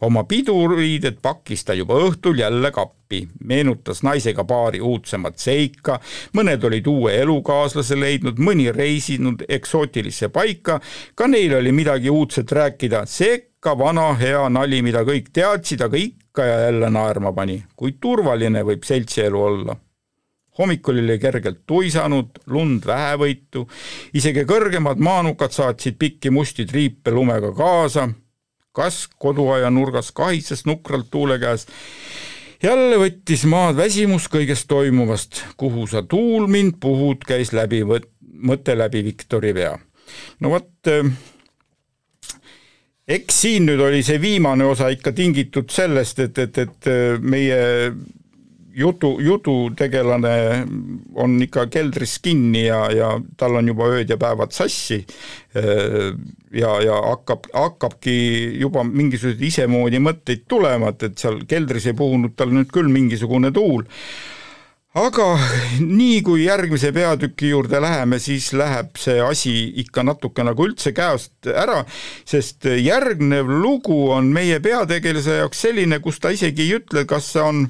oma 0.00 0.24
piduriided 0.24 1.20
pakkis 1.22 1.64
ta 1.64 1.74
juba 1.74 1.96
õhtul 2.04 2.38
jälle 2.40 2.70
kappi, 2.70 3.22
meenutas 3.44 4.02
naisega 4.02 4.44
paari 4.44 4.80
uudsemat 4.80 5.38
seika, 5.40 6.00
mõned 6.36 6.64
olid 6.64 6.86
uue 6.90 7.14
elukaaslase 7.22 7.96
leidnud, 7.98 8.38
mõni 8.38 8.68
reisinud 8.72 9.46
eksootilisse 9.48 10.28
paika, 10.28 10.80
ka 11.14 11.28
neil 11.30 11.56
oli 11.60 11.72
midagi 11.72 12.10
uudset 12.10 12.52
rääkida, 12.52 13.06
sekka 13.06 13.76
vana 13.78 14.12
hea 14.20 14.48
nali, 14.52 14.82
mida 14.82 15.04
kõik 15.06 15.32
teadsid, 15.32 15.86
aga 15.86 15.96
ikka 16.00 16.44
ja 16.44 16.60
jälle 16.66 16.90
naerma 16.92 17.32
pani, 17.32 17.62
kui 17.76 17.96
turvaline 18.00 18.64
võib 18.66 18.84
seltsielu 18.84 19.42
olla? 19.42 19.80
Hommikul 20.56 21.02
oli 21.02 21.18
kergelt 21.20 21.66
tuisanud, 21.68 22.38
lund 22.48 22.86
vähevõitu, 22.88 23.66
isegi 24.16 24.46
kõrgemad 24.48 24.96
maanukad 25.04 25.52
saatsid 25.52 25.98
pikki 26.00 26.32
musti 26.32 26.64
triipe 26.64 27.12
lumega 27.12 27.50
kaasa 27.52 28.06
kask 28.76 29.16
koduaia 29.18 29.70
nurgas 29.72 30.12
kahises 30.16 30.66
nukralt 30.68 31.08
tuule 31.10 31.38
käes. 31.40 31.66
jälle 32.62 32.98
võttis 33.00 33.44
maad 33.48 33.76
väsimus 33.76 34.28
kõigest 34.32 34.68
toimuvast, 34.68 35.42
kuhu 35.56 35.86
sa 35.86 36.02
tuul 36.02 36.46
mind 36.46 36.78
puhud, 36.80 37.24
käis 37.26 37.52
läbi 37.52 37.82
mõte 38.36 38.76
läbi 38.78 39.04
Viktori 39.04 39.54
pea. 39.54 39.78
no 40.40 40.50
vot, 40.50 40.70
eh, 40.92 41.08
eks 43.08 43.40
siin 43.40 43.66
nüüd 43.68 43.80
oli 43.80 44.02
see 44.02 44.20
viimane 44.20 44.64
osa 44.64 44.88
ikka 44.92 45.12
tingitud 45.12 45.70
sellest, 45.70 46.18
et, 46.18 46.38
et, 46.38 46.58
et 46.58 46.92
eh, 46.92 47.18
meie 47.20 47.60
jutu, 48.76 49.16
jututegelane 49.20 50.36
on 51.14 51.36
ikka 51.42 51.66
keldris 51.72 52.18
kinni 52.22 52.66
ja, 52.66 52.82
ja 52.92 53.10
tal 53.36 53.56
on 53.60 53.72
juba 53.72 53.88
ööd 53.96 54.12
ja 54.12 54.18
päevad 54.20 54.52
sassi. 54.56 55.00
Ja, 55.56 56.76
ja 56.84 57.00
hakkab, 57.10 57.48
hakkabki 57.54 58.16
juba 58.60 58.84
mingisuguseid 58.84 59.42
isemoodi 59.48 60.00
mõtteid 60.04 60.44
tulema, 60.48 60.92
et, 60.92 61.08
et 61.08 61.20
seal 61.20 61.42
keldris 61.48 61.88
ei 61.88 61.96
puhunud 61.96 62.36
tal 62.36 62.52
nüüd 62.52 62.72
küll 62.72 62.92
mingisugune 62.92 63.52
tuul. 63.56 63.86
Aga 64.96 65.24
nii 65.84 66.22
kui 66.24 66.46
järgmise 66.46 66.88
peatüki 66.96 67.50
juurde 67.50 67.82
läheme, 67.84 68.16
siis 68.16 68.46
läheb 68.56 68.96
see 68.96 69.18
asi 69.20 69.52
ikka 69.82 70.06
natuke 70.08 70.44
nagu 70.46 70.64
üldse 70.64 70.94
käest 70.96 71.50
ära, 71.52 71.82
sest 72.24 72.64
järgnev 72.80 73.50
lugu 73.60 74.06
on 74.14 74.30
meie 74.32 74.56
peategelase 74.64 75.42
jaoks 75.42 75.66
selline, 75.66 76.00
kus 76.00 76.20
ta 76.20 76.32
isegi 76.32 76.64
ei 76.64 76.78
ütle, 76.78 77.04
kas 77.04 77.28
see 77.34 77.44
on 77.44 77.66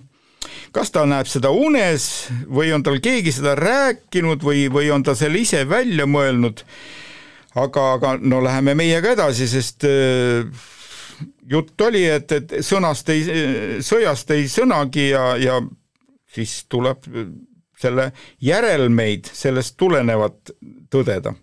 kas 0.72 0.92
ta 0.94 1.06
näeb 1.08 1.28
seda 1.30 1.50
unes 1.50 2.28
või 2.46 2.72
on 2.74 2.84
tal 2.86 3.00
keegi 3.02 3.32
seda 3.34 3.54
rääkinud 3.58 4.44
või, 4.44 4.66
või 4.72 4.90
on 4.94 5.04
ta 5.06 5.14
selle 5.18 5.42
ise 5.42 5.64
välja 5.68 6.06
mõelnud. 6.06 6.64
aga, 7.56 7.92
aga 7.96 8.16
no 8.20 8.42
läheme 8.44 8.74
meiega 8.74 9.14
edasi, 9.16 9.48
sest 9.48 9.84
äh, 9.88 10.44
jutt 11.48 11.80
oli, 11.80 12.04
et, 12.04 12.32
et 12.32 12.54
sõnast 12.60 13.08
ei, 13.08 13.24
sõjast 13.80 14.30
ei 14.30 14.48
sõnagi 14.48 15.08
ja, 15.10 15.36
ja 15.40 15.60
siis 16.34 16.64
tuleb 16.68 17.08
selle 17.80 18.10
järelmeid 18.40 19.28
sellest 19.32 19.76
tulenevat 19.76 20.54
tõdeda. 20.90 21.34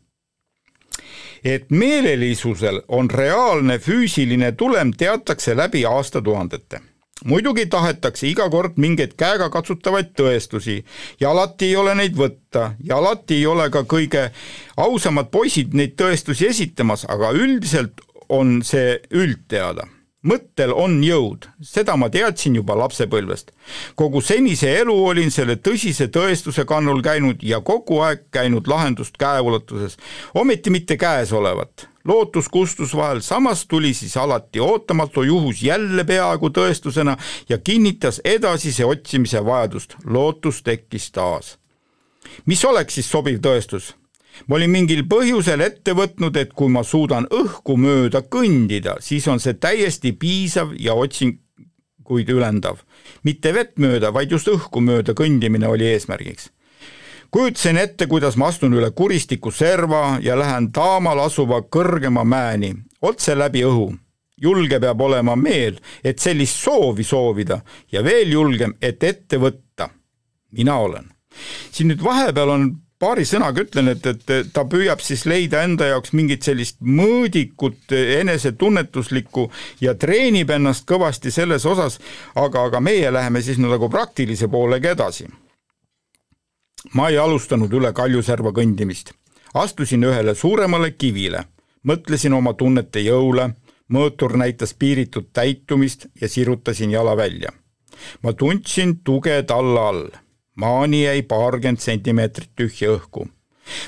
et 1.43 1.71
meelelisusel 1.71 2.81
on 2.87 3.09
reaalne 3.09 3.79
füüsiline 3.79 4.51
tulem, 4.55 4.93
teatakse 4.93 5.55
läbi 5.57 5.85
aastatuhandete 5.85 6.79
muidugi 7.23 7.65
tahetakse 7.71 8.27
iga 8.29 8.49
kord 8.51 8.77
mingeid 8.81 9.15
käegakatsutavaid 9.19 10.13
tõestusi. 10.19 10.81
Ja 11.19 11.31
alati 11.31 11.71
ei 11.71 11.75
ole 11.79 11.95
neid 11.95 12.17
võtta. 12.19 12.73
Ja 12.83 12.99
alati 13.01 13.41
ei 13.41 13.45
ole 13.49 13.69
ka 13.73 13.85
kõige 13.89 14.29
ausamad 14.77 15.31
poisid 15.31 15.73
neid 15.77 15.97
tõestusi 15.99 16.49
esitamas, 16.49 17.07
aga 17.09 17.33
üldiselt 17.37 18.01
on 18.29 18.61
see 18.65 18.97
üldteada 19.11 19.87
mõttel 20.27 20.73
on 20.75 20.97
jõud, 21.03 21.47
seda 21.61 21.95
ma 21.99 22.09
teadsin 22.09 22.55
juba 22.55 22.75
lapsepõlvest. 22.79 23.51
kogu 23.95 24.21
senise 24.21 24.69
elu 24.79 24.95
olin 25.05 25.31
selle 25.31 25.55
tõsise 25.55 26.07
tõestuse 26.07 26.65
kannul 26.65 27.01
käinud 27.01 27.43
ja 27.43 27.61
kogu 27.61 27.99
aeg 27.99 28.27
käinud 28.31 28.67
lahendust 28.67 29.17
käeulatuses, 29.17 29.97
ometi 30.33 30.69
mitte 30.69 30.97
käesolevat. 30.97 31.89
lootus 32.05 32.49
kustus 32.49 32.95
vahel, 32.95 33.21
samas 33.21 33.65
tuli 33.67 33.93
siis 33.93 34.17
alati 34.17 34.59
ootamatu 34.59 35.23
juhus 35.23 35.63
jälle 35.63 36.03
peaaegu 36.03 36.49
tõestusena 36.49 37.17
ja 37.49 37.57
kinnitas 37.57 38.21
edasise 38.23 38.85
otsimise 38.85 39.45
vajadust, 39.45 39.95
lootus 40.05 40.63
tekkis 40.63 41.11
taas. 41.11 41.57
mis 42.45 42.65
oleks 42.65 42.93
siis 42.93 43.11
sobiv 43.11 43.39
tõestus? 43.39 44.02
Ma 44.47 44.55
olin 44.55 44.71
mingil 44.71 45.05
põhjusel 45.09 45.61
ette 45.65 45.95
võtnud, 45.97 46.37
et 46.37 46.53
kui 46.53 46.71
ma 46.71 46.83
suudan 46.83 47.27
õhku 47.31 47.77
mööda 47.77 48.23
kõndida, 48.35 48.97
siis 48.99 49.27
on 49.27 49.39
see 49.39 49.53
täiesti 49.53 50.13
piisav 50.13 50.73
ja 50.79 50.93
otsinguid 50.93 52.29
ülendav. 52.29 52.83
mitte 53.23 53.53
vett 53.53 53.77
mööda, 53.77 54.13
vaid 54.13 54.31
just 54.31 54.47
õhku 54.47 54.81
mööda 54.81 55.13
kõndimine 55.13 55.67
oli 55.67 55.85
eesmärgiks. 55.93 56.51
kujutasin 57.31 57.77
ette, 57.77 58.07
kuidas 58.07 58.35
ma 58.37 58.47
astun 58.47 58.73
üle 58.73 58.91
kuristiku 58.91 59.51
serva 59.51 60.19
ja 60.21 60.35
lähen 60.35 60.71
taamal 60.71 61.19
asuva 61.19 61.61
kõrgema 61.61 62.23
mäeni, 62.23 62.73
otse 63.01 63.35
läbi 63.35 63.63
õhu 63.63 63.93
julge 64.43 64.79
peab 64.79 65.01
olema 65.01 65.35
meel, 65.39 65.79
et 66.03 66.19
sellist 66.19 66.59
soovi 66.63 67.03
soovida 67.03 67.61
ja 67.91 68.03
veel 68.03 68.33
julgem, 68.33 68.75
et 68.81 69.03
ette 69.03 69.37
võtta. 69.37 69.89
mina 70.51 70.77
olen. 70.77 71.09
siin 71.71 71.87
nüüd 71.89 72.03
vahepeal 72.03 72.49
on 72.49 72.65
paari 73.03 73.25
sõnaga 73.27 73.63
ütlen, 73.65 73.91
et, 73.91 74.05
et 74.07 74.51
ta 74.55 74.63
püüab 74.69 75.01
siis 75.03 75.25
leida 75.27 75.63
enda 75.67 75.89
jaoks 75.91 76.13
mingit 76.15 76.45
sellist 76.47 76.79
mõõdikut, 76.79 77.91
enesetunnetuslikku 78.19 79.49
ja 79.83 79.95
treenib 79.99 80.53
ennast 80.55 80.87
kõvasti 80.89 81.33
selles 81.33 81.65
osas, 81.67 81.99
aga, 82.39 82.67
aga 82.69 82.79
meie 82.83 83.11
läheme 83.11 83.43
siis 83.43 83.59
nagu 83.59 83.89
praktilise 83.91 84.47
poolega 84.47 84.95
edasi. 84.95 85.27
ma 86.93 87.09
ei 87.09 87.17
alustanud 87.17 87.73
üle 87.73 87.93
Kaljuserva 87.93 88.51
kõndimist. 88.51 89.13
astusin 89.53 90.03
ühele 90.03 90.35
suuremale 90.35 90.91
kivile, 90.91 91.43
mõtlesin 91.83 92.33
oma 92.33 92.53
tunnete 92.53 92.99
jõule, 92.99 93.49
mõõtur 93.89 94.37
näitas 94.37 94.73
piiritut 94.73 95.33
täitumist 95.33 96.07
ja 96.21 96.29
sirutasin 96.29 96.91
jala 96.91 97.17
välja. 97.17 97.51
ma 98.23 98.33
tundsin 98.33 98.99
tuge 99.03 99.43
talla 99.43 99.89
all 99.89 100.22
maani 100.55 101.03
jäi 101.03 101.21
paarkümmend 101.21 101.79
sentimeetrit 101.79 102.49
tühja 102.55 102.97
õhku. 102.97 103.27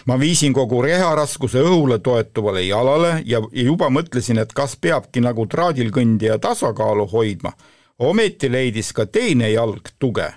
ma 0.06 0.20
viisin 0.20 0.54
kogu 0.54 0.82
reharaskuse 0.82 1.60
õhule 1.60 2.00
toetuvale 2.00 2.62
jalale 2.62 3.22
ja 3.26 3.42
juba 3.52 3.90
mõtlesin, 3.90 4.40
et 4.40 4.54
kas 4.54 4.76
peabki 4.76 5.22
nagu 5.22 5.46
traadil 5.48 5.92
kõndija 5.92 6.40
tasakaalu 6.40 7.08
hoidma. 7.08 7.52
ometi 8.00 8.52
leidis 8.52 8.94
ka 8.94 9.06
teine 9.06 9.50
jalg 9.50 9.90
tuge. 10.00 10.34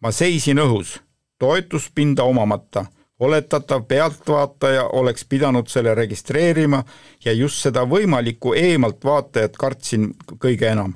ma 0.00 0.12
seisin 0.12 0.58
õhus, 0.58 1.00
toetuspinda 1.38 2.22
omamata 2.22 2.86
oletatav 3.20 3.82
pealtvaataja 3.82 4.84
oleks 4.84 5.24
pidanud 5.24 5.66
selle 5.68 5.94
registreerima 5.94 6.84
ja 7.24 7.32
just 7.32 7.62
seda 7.62 7.82
võimalikku 7.82 8.54
eemalt 8.54 9.04
vaatajat 9.04 9.56
kartsin 9.56 10.12
kõige 10.38 10.70
enam 10.70 10.94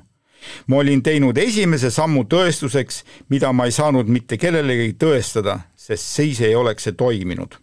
ma 0.67 0.77
olin 0.77 1.03
teinud 1.03 1.37
esimese 1.37 1.91
sammu 1.91 2.25
tõestuseks, 2.29 3.03
mida 3.29 3.51
ma 3.53 3.67
ei 3.67 3.75
saanud 3.75 4.09
mitte 4.09 4.37
kellelegi 4.37 4.95
tõestada, 4.99 5.59
sest 5.75 6.05
siis 6.15 6.41
ei 6.41 6.55
oleks 6.55 6.89
see 6.89 6.97
toiminud. 6.97 7.59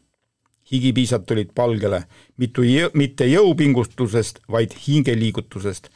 higipiisad 0.71 1.25
tulid 1.27 1.49
palgele, 1.55 2.05
mitu 2.39 2.63
mitte 2.95 3.27
jõupingutusest, 3.27 4.39
vaid 4.51 4.75
hingeliigutusest. 4.87 5.89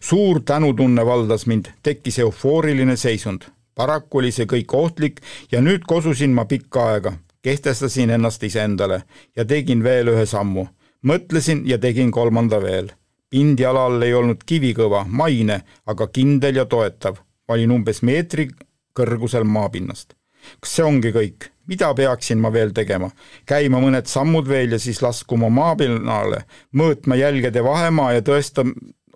suur 0.00 0.42
tänutunne 0.42 1.06
valdas 1.06 1.46
mind, 1.46 1.66
tekkis 1.82 2.18
eufooriline 2.18 2.96
seisund. 2.96 3.42
paraku 3.74 4.18
oli 4.18 4.32
see 4.32 4.46
kõik 4.46 4.74
ohtlik 4.74 5.20
ja 5.52 5.60
nüüd 5.60 5.82
kosusin 5.86 6.30
ma 6.30 6.44
pikka 6.44 6.86
aega, 6.92 7.12
kehtestasin 7.42 8.10
ennast 8.10 8.42
iseendale 8.42 9.02
ja 9.36 9.44
tegin 9.44 9.82
veel 9.82 10.08
ühe 10.08 10.26
sammu. 10.26 10.66
mõtlesin 11.02 11.62
ja 11.66 11.78
tegin 11.78 12.10
kolmanda 12.10 12.62
veel 12.62 12.99
pindjala 13.30 13.86
all 13.86 14.02
ei 14.02 14.14
olnud 14.14 14.42
kivikõva, 14.46 15.04
maine, 15.08 15.60
aga 15.86 16.08
kindel 16.08 16.62
ja 16.62 16.66
toetav. 16.66 17.20
ma 17.48 17.54
olin 17.54 17.70
umbes 17.74 18.02
meetri 18.02 18.48
kõrgusel 18.94 19.44
maapinnast. 19.44 20.14
kas 20.60 20.74
see 20.76 20.84
ongi 20.84 21.12
kõik? 21.14 21.50
mida 21.66 21.92
peaksin 21.94 22.38
ma 22.38 22.50
veel 22.52 22.72
tegema? 22.74 23.10
käima 23.46 23.80
mõned 23.80 24.06
sammud 24.06 24.48
veel 24.48 24.72
ja 24.72 24.78
siis 24.78 25.02
laskuma 25.02 25.48
maapinnale, 25.48 26.44
mõõtma 26.74 27.16
jälgede 27.16 27.64
vahemaa 27.64 28.12
ja 28.12 28.22
tõesta, 28.22 28.66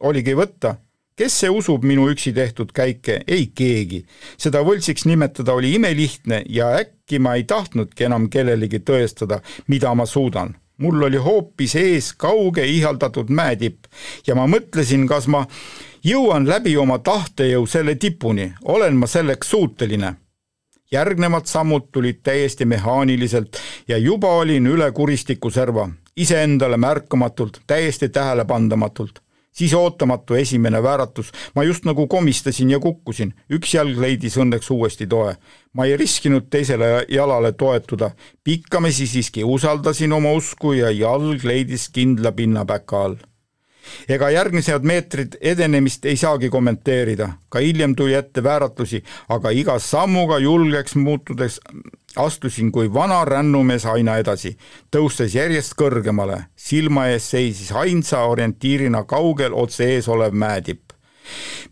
oligi 0.00 0.34
võtta 0.34 0.76
kes 1.16 1.34
see 1.40 1.50
usub 1.50 1.84
minu 1.86 2.08
üksi 2.10 2.32
tehtud 2.34 2.72
käike, 2.74 3.20
ei 3.26 3.46
keegi. 3.46 4.04
seda 4.38 4.62
võltsiks 4.66 5.06
nimetada 5.06 5.54
oli 5.54 5.74
imelihtne 5.74 6.42
ja 6.48 6.72
äkki 6.78 7.18
ma 7.18 7.34
ei 7.34 7.44
tahtnudki 7.44 8.04
enam 8.04 8.28
kellelegi 8.30 8.78
tõestada, 8.78 9.40
mida 9.66 9.94
ma 9.94 10.06
suudan 10.06 10.54
mul 10.78 11.02
oli 11.02 11.16
hoopis 11.16 11.76
ees 11.76 12.12
kauge 12.12 12.66
ihaldatud 12.66 13.30
mäetipp 13.30 13.84
ja 14.26 14.34
ma 14.34 14.46
mõtlesin, 14.50 15.06
kas 15.08 15.26
ma 15.26 15.44
jõuan 16.04 16.48
läbi 16.48 16.76
oma 16.76 16.98
tahtejõu 16.98 17.66
selle 17.66 17.94
tipuni, 17.94 18.52
olen 18.64 18.96
ma 18.96 19.06
selleks 19.06 19.50
suuteline. 19.50 20.14
järgnevad 20.92 21.46
sammud 21.50 21.88
tulid 21.92 22.20
täiesti 22.22 22.64
mehaaniliselt 22.64 23.56
ja 23.88 23.98
juba 23.98 24.28
olin 24.28 24.66
üle 24.66 24.92
kuristiku 24.92 25.50
serva, 25.50 25.88
iseendale 26.16 26.76
märkamatult, 26.76 27.60
täiesti 27.66 28.08
tähelepandamatult 28.08 29.23
siis 29.54 29.74
ootamatu 29.74 30.34
esimene 30.34 30.82
vääratus, 30.82 31.32
ma 31.54 31.64
just 31.64 31.84
nagu 31.88 32.06
komistasin 32.06 32.70
ja 32.70 32.80
kukkusin, 32.80 33.34
üks 33.50 33.74
jalg 33.74 33.98
leidis 33.98 34.36
õnneks 34.36 34.70
uuesti 34.74 35.06
toe. 35.06 35.36
ma 35.72 35.84
ei 35.84 35.96
riskinud 35.96 36.50
teisele 36.50 37.04
jalale 37.08 37.52
toetuda, 37.52 38.10
pikkamisi 38.44 39.06
siiski 39.06 39.44
usaldasin 39.44 40.12
oma 40.12 40.32
usku 40.32 40.72
ja 40.72 40.90
jalg 40.90 41.44
leidis 41.44 41.88
kindla 41.88 42.32
pinna 42.32 42.64
päka 42.64 43.04
all 43.04 43.16
ega 44.08 44.30
järgmised 44.30 44.86
meetrid 44.86 45.36
edenemist 45.40 46.06
ei 46.06 46.16
saagi 46.16 46.50
kommenteerida, 46.50 47.28
ka 47.48 47.62
hiljem 47.62 47.94
tuli 47.96 48.14
ette 48.14 48.42
vääratusi, 48.44 49.02
aga 49.28 49.50
iga 49.50 49.78
sammuga 49.78 50.38
julgeks 50.38 50.96
muutudes 50.96 51.60
astusin 52.16 52.72
kui 52.72 52.92
vana 52.94 53.24
rännumees 53.24 53.86
aina 53.90 54.16
edasi, 54.22 54.54
tõustes 54.92 55.34
järjest 55.34 55.74
kõrgemale, 55.78 56.44
silma 56.56 57.08
ees 57.10 57.30
seisis 57.30 57.72
ainsa 57.72 58.24
orientiirina 58.30 59.04
kaugel 59.04 59.54
otse 59.54 59.88
ees 59.96 60.08
olev 60.08 60.32
mäetipp. 60.32 60.80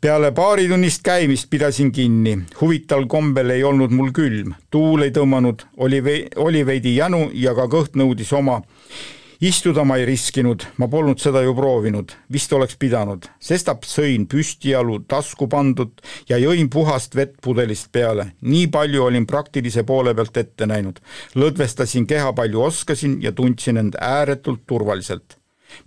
peale 0.01 0.33
paaritunnist 0.33 1.03
käimist 1.05 1.51
pidasin 1.51 1.93
kinni, 1.93 2.39
huvitaval 2.61 3.07
kombel 3.07 3.51
ei 3.51 3.65
olnud 3.65 3.91
mul 3.91 4.11
külm, 4.11 4.55
tuul 4.71 5.03
ei 5.03 5.11
tõmmanud, 5.11 5.67
oli 5.77 6.01
vei-, 6.05 6.29
oli 6.37 6.67
veidi 6.67 6.97
jänu 6.97 7.31
ja 7.35 7.55
ka 7.55 7.69
kõht 7.69 7.95
nõudis 7.95 8.33
oma 8.33 8.63
istuda 9.43 9.83
ma 9.85 9.97
ei 9.99 10.05
riskinud, 10.07 10.63
ma 10.79 10.87
polnud 10.87 11.19
seda 11.19 11.43
ju 11.43 11.55
proovinud, 11.59 12.15
vist 12.31 12.53
oleks 12.55 12.77
pidanud, 12.79 13.27
sestap 13.43 13.83
sõin 13.89 14.29
püstijalu 14.31 15.01
tasku 15.11 15.49
pandud 15.51 15.99
ja 16.31 16.39
jõin 16.39 16.71
puhast 16.71 17.17
vett 17.19 17.35
pudelist 17.43 17.91
peale. 17.93 18.33
nii 18.41 18.69
palju 18.71 19.03
olin 19.03 19.27
praktilise 19.27 19.83
poole 19.83 20.15
pealt 20.15 20.37
ette 20.37 20.67
näinud. 20.67 21.01
lõdvestasin 21.35 22.07
keha 22.07 22.33
palju 22.33 22.63
oskasin 22.63 23.19
ja 23.23 23.33
tundsin 23.33 23.77
end 23.77 23.99
ääretult 24.01 24.63
turvaliselt. 24.67 25.39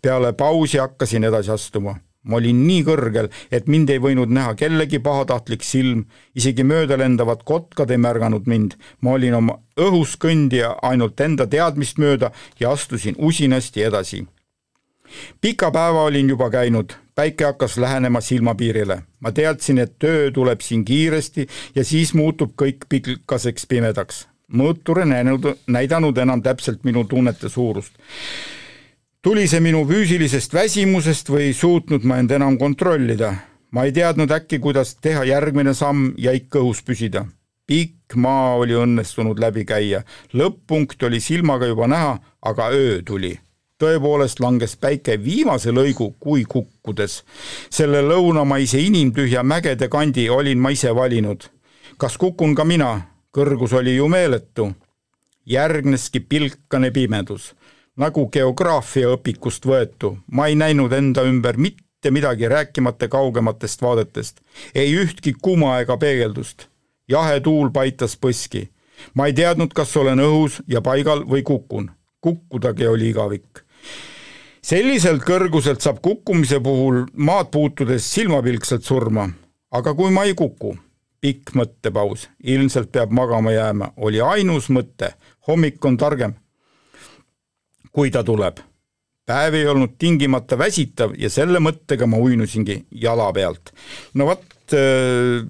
peale 0.02 0.34
pausi 0.34 0.78
hakkasin 0.78 1.24
edasi 1.24 1.52
astuma 1.52 1.96
ma 2.26 2.40
olin 2.40 2.66
nii 2.68 2.84
kõrgel, 2.86 3.30
et 3.52 3.70
mind 3.72 3.92
ei 3.94 4.02
võinud 4.02 4.32
näha 4.34 4.56
kellegi 4.60 5.00
pahatahtlik 5.04 5.64
silm, 5.64 6.06
isegi 6.36 6.66
möödalendavat 6.66 7.44
kotkad 7.46 7.92
ei 7.92 8.02
märganud 8.02 8.48
mind. 8.50 8.76
ma 9.02 9.12
olin 9.12 9.34
oma 9.34 9.60
õhus 9.78 10.18
kõndija 10.18 10.76
ainult 10.82 11.20
enda 11.20 11.48
teadmist 11.48 11.98
mööda 11.98 12.32
ja 12.60 12.72
astusin 12.72 13.16
usinasti 13.18 13.84
edasi. 13.84 14.26
pika 15.42 15.72
päeva 15.72 16.04
olin 16.04 16.30
juba 16.30 16.50
käinud, 16.50 16.94
päike 17.16 17.46
hakkas 17.46 17.78
lähenema 17.78 18.22
silmapiirile. 18.22 19.02
ma 19.20 19.32
teadsin, 19.32 19.78
et 19.78 20.00
töö 20.00 20.32
tuleb 20.32 20.62
siin 20.62 20.86
kiiresti 20.86 21.48
ja 21.76 21.84
siis 21.84 22.14
muutub 22.14 22.52
kõik 22.62 22.90
pikaseks 22.90 23.66
pimedaks. 23.66 24.28
mõõtur 24.54 25.00
ei 25.00 25.06
näinud, 25.06 25.58
näidanud 25.68 26.18
enam 26.18 26.42
täpselt 26.42 26.84
minu 26.84 27.04
tunnete 27.04 27.50
suurust 27.50 27.94
tuli 29.26 29.48
see 29.50 29.58
minu 29.58 29.80
füüsilisest 29.90 30.52
väsimusest 30.54 31.32
või 31.34 31.48
ei 31.48 31.54
suutnud 31.58 32.04
ma 32.06 32.20
end 32.22 32.30
enam 32.36 32.60
kontrollida. 32.62 33.32
ma 33.72 33.86
ei 33.86 33.92
teadnud 33.92 34.30
äkki, 34.32 34.60
kuidas 34.62 34.96
teha 35.02 35.24
järgmine 35.26 35.74
samm 35.74 36.12
ja 36.18 36.32
ikka 36.32 36.60
õhus 36.60 36.84
püsida. 36.86 37.26
pikk 37.66 38.14
maa 38.16 38.54
oli 38.56 38.78
õnnestunud 38.78 39.42
läbi 39.42 39.66
käia, 39.66 40.04
lõpp-punkt 40.34 41.08
oli 41.10 41.20
silmaga 41.20 41.66
juba 41.66 41.88
näha, 41.88 42.20
aga 42.42 42.70
öö 42.70 43.02
tuli 43.02 43.34
tõepoolest 43.82 44.40
langes 44.46 44.78
päike 44.78 45.18
viimase 45.24 45.74
lõigu 45.74 46.14
kui 46.20 46.46
kukkudes. 46.46 47.24
selle 47.70 48.06
lõunamaise 48.06 48.78
inimtühja 48.78 49.44
mägede 49.44 49.90
kandi 49.90 50.30
olin 50.30 50.60
ma 50.60 50.70
ise 50.70 50.96
valinud. 50.96 51.50
kas 51.98 52.18
kukun 52.18 52.56
ka 52.56 52.64
mina? 52.64 53.02
kõrgus 53.34 53.74
oli 53.74 53.96
ju 53.96 54.08
meeletu. 54.08 54.74
järgneski 55.46 56.20
pilkane 56.20 56.92
pimedus 56.92 57.56
nagu 58.00 58.28
geograafiaõpikust 58.32 59.66
võetu, 59.68 60.16
ma 60.32 60.50
ei 60.52 60.56
näinud 60.60 60.94
enda 60.94 61.24
ümber 61.28 61.58
mitte 61.58 62.12
midagi, 62.12 62.48
rääkimata 62.52 63.08
kaugematest 63.08 63.82
vaadetest. 63.82 64.42
ei 64.76 64.94
ühtki 64.96 65.34
kuma 65.42 65.80
ega 65.80 65.98
peegeldust. 65.98 66.68
jahe 67.08 67.40
tuul 67.40 67.70
paitas 67.70 68.18
põski. 68.18 68.70
ma 69.14 69.28
ei 69.28 69.34
teadnud, 69.34 69.74
kas 69.74 69.98
olen 69.98 70.20
õhus 70.20 70.62
ja 70.68 70.82
paigal 70.82 71.24
või 71.24 71.44
kukun. 71.44 71.92
kukkudagi 72.22 72.88
oli 72.88 73.10
igavik. 73.10 73.64
selliselt 74.62 75.24
kõrguselt 75.24 75.82
saab 75.82 76.02
kukkumise 76.02 76.60
puhul 76.60 77.06
maad 77.14 77.52
puutudes 77.52 78.14
silmapilkselt 78.14 78.84
surma. 78.84 79.30
aga 79.72 79.94
kui 79.94 80.12
ma 80.12 80.24
ei 80.24 80.34
kuku, 80.34 80.78
pikk 81.22 81.56
mõttepaus, 81.56 82.28
ilmselt 82.44 82.92
peab 82.92 83.12
magama 83.12 83.52
jääma, 83.52 83.94
oli 83.98 84.22
ainus 84.22 84.70
mõte, 84.70 85.16
hommik 85.48 85.86
on 85.86 85.98
targem 85.98 86.36
kui 87.96 88.12
ta 88.12 88.24
tuleb. 88.28 88.60
päev 89.26 89.56
ei 89.58 89.66
olnud 89.66 89.96
tingimata 89.98 90.54
väsitav 90.54 91.16
ja 91.18 91.32
selle 91.34 91.58
mõttega 91.58 92.06
ma 92.06 92.20
uinusingi 92.22 92.76
jala 93.02 93.32
pealt. 93.34 93.72
no 94.14 94.28
vot, 94.28 94.44
äh, 94.76 95.46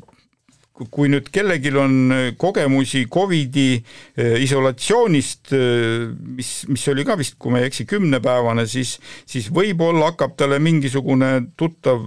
kui 0.75 1.09
nüüd 1.11 1.27
kellelgi 1.33 1.71
on 1.79 2.13
kogemusi 2.37 3.05
Covidi 3.11 3.79
äh, 3.79 4.37
isolatsioonist, 4.43 5.51
äh, 5.57 6.05
mis, 6.37 6.51
mis 6.69 6.85
oli 6.93 7.07
ka 7.07 7.17
vist, 7.19 7.39
kui 7.39 7.51
ma 7.51 7.63
ei 7.63 7.71
eksi, 7.71 7.87
kümnepäevane, 7.89 8.67
siis, 8.69 8.99
siis 9.25 9.49
võib-olla 9.49 10.11
hakkab 10.13 10.37
talle 10.37 10.61
mingisugune 10.61 11.31
tuttav 11.57 12.05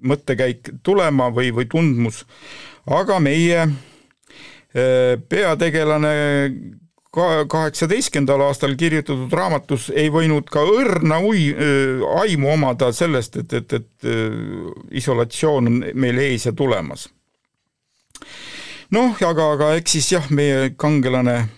mõttekäik 0.00 0.74
tulema 0.82 1.28
või, 1.32 1.52
või 1.52 1.68
tundmus, 1.70 2.24
aga 2.88 3.18
meie 3.20 3.66
peategelane 4.70 6.12
kaheksateistkümnendal 7.10 8.44
aastal 8.46 8.76
kirjutatud 8.78 9.32
raamatus 9.34 9.88
ei 9.90 10.12
võinud 10.14 10.46
ka 10.52 10.62
õrna 10.62 11.18
ui-, 11.26 11.54
aimu 12.22 12.52
omada 12.52 12.92
sellest, 12.94 13.40
et, 13.42 13.52
et, 13.58 13.72
et 13.80 14.94
isolatsioon 15.02 15.72
on 15.72 15.80
meil 15.94 16.22
ees 16.22 16.46
ja 16.46 16.52
tulemas. 16.54 17.08
noh, 18.94 19.18
aga, 19.26 19.52
aga 19.56 19.74
eks 19.80 19.98
siis 19.98 20.12
jah, 20.12 20.30
meie 20.30 20.70
kangelane 20.78 21.48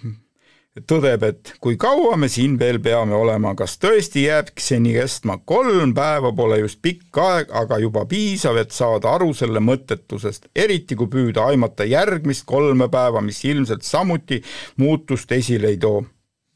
tõdeb, 0.81 1.25
et 1.27 1.51
kui 1.61 1.77
kaua 1.81 2.17
me 2.17 2.29
siin 2.33 2.55
veel 2.61 2.79
peame 2.83 3.13
olema, 3.17 3.53
kas 3.57 3.75
tõesti 3.81 4.25
jääbki 4.25 4.65
see 4.65 4.81
nii 4.81 4.95
kestma, 4.97 5.37
kolm 5.45 5.93
päeva 5.97 6.33
pole 6.37 6.63
just 6.63 6.81
pikk 6.85 7.19
aeg, 7.21 7.53
aga 7.53 7.79
juba 7.83 8.07
piisav, 8.09 8.57
et 8.63 8.73
saada 8.73 9.13
aru 9.13 9.33
selle 9.37 9.61
mõttetusest, 9.61 10.49
eriti 10.57 10.97
kui 10.97 11.11
püüda 11.13 11.45
aimata 11.53 11.85
järgmist 11.85 12.47
kolme 12.49 12.89
päeva, 12.93 13.21
mis 13.21 13.43
ilmselt 13.45 13.85
samuti 13.85 14.41
muutust 14.81 15.33
esile 15.33 15.75
ei 15.75 15.79
too. 15.83 16.05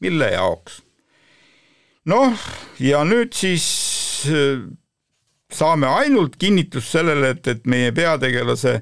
mille 0.01 0.31
jaoks? 0.33 0.81
noh, 2.07 2.33
ja 2.79 3.03
nüüd 3.03 3.33
siis 3.35 3.63
äh, 4.31 4.65
saame 5.53 5.87
ainult 5.87 6.37
kinnitust 6.39 6.91
sellele, 6.95 7.35
et, 7.35 7.47
et 7.47 7.65
meie 7.69 7.91
peategelase 7.91 8.79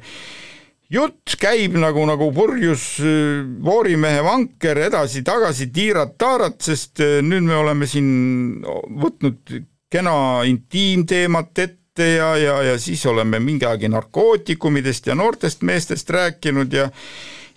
jutt 0.92 1.38
käib 1.42 1.78
nagu, 1.82 2.04
nagu 2.08 2.30
purjus 2.36 2.88
äh, 3.02 3.46
voorimehe 3.66 4.24
vanker 4.26 4.84
edasi-tagasi, 4.88 5.70
tiirat-taarat, 5.76 6.60
sest 6.62 7.02
äh, 7.04 7.22
nüüd 7.26 7.48
me 7.48 7.58
oleme 7.58 7.88
siin 7.90 8.62
võtnud 9.02 9.56
kena 9.92 10.18
intiimteemat 10.50 11.64
ette 11.64 12.10
ja, 12.18 12.34
ja, 12.38 12.60
ja 12.72 12.76
siis 12.82 13.06
oleme 13.08 13.40
mingi 13.40 13.66
aeg 13.66 13.88
narkootikumidest 13.90 15.08
ja 15.08 15.16
noortest 15.16 15.64
meestest 15.64 16.10
rääkinud 16.12 16.74
ja 16.74 16.90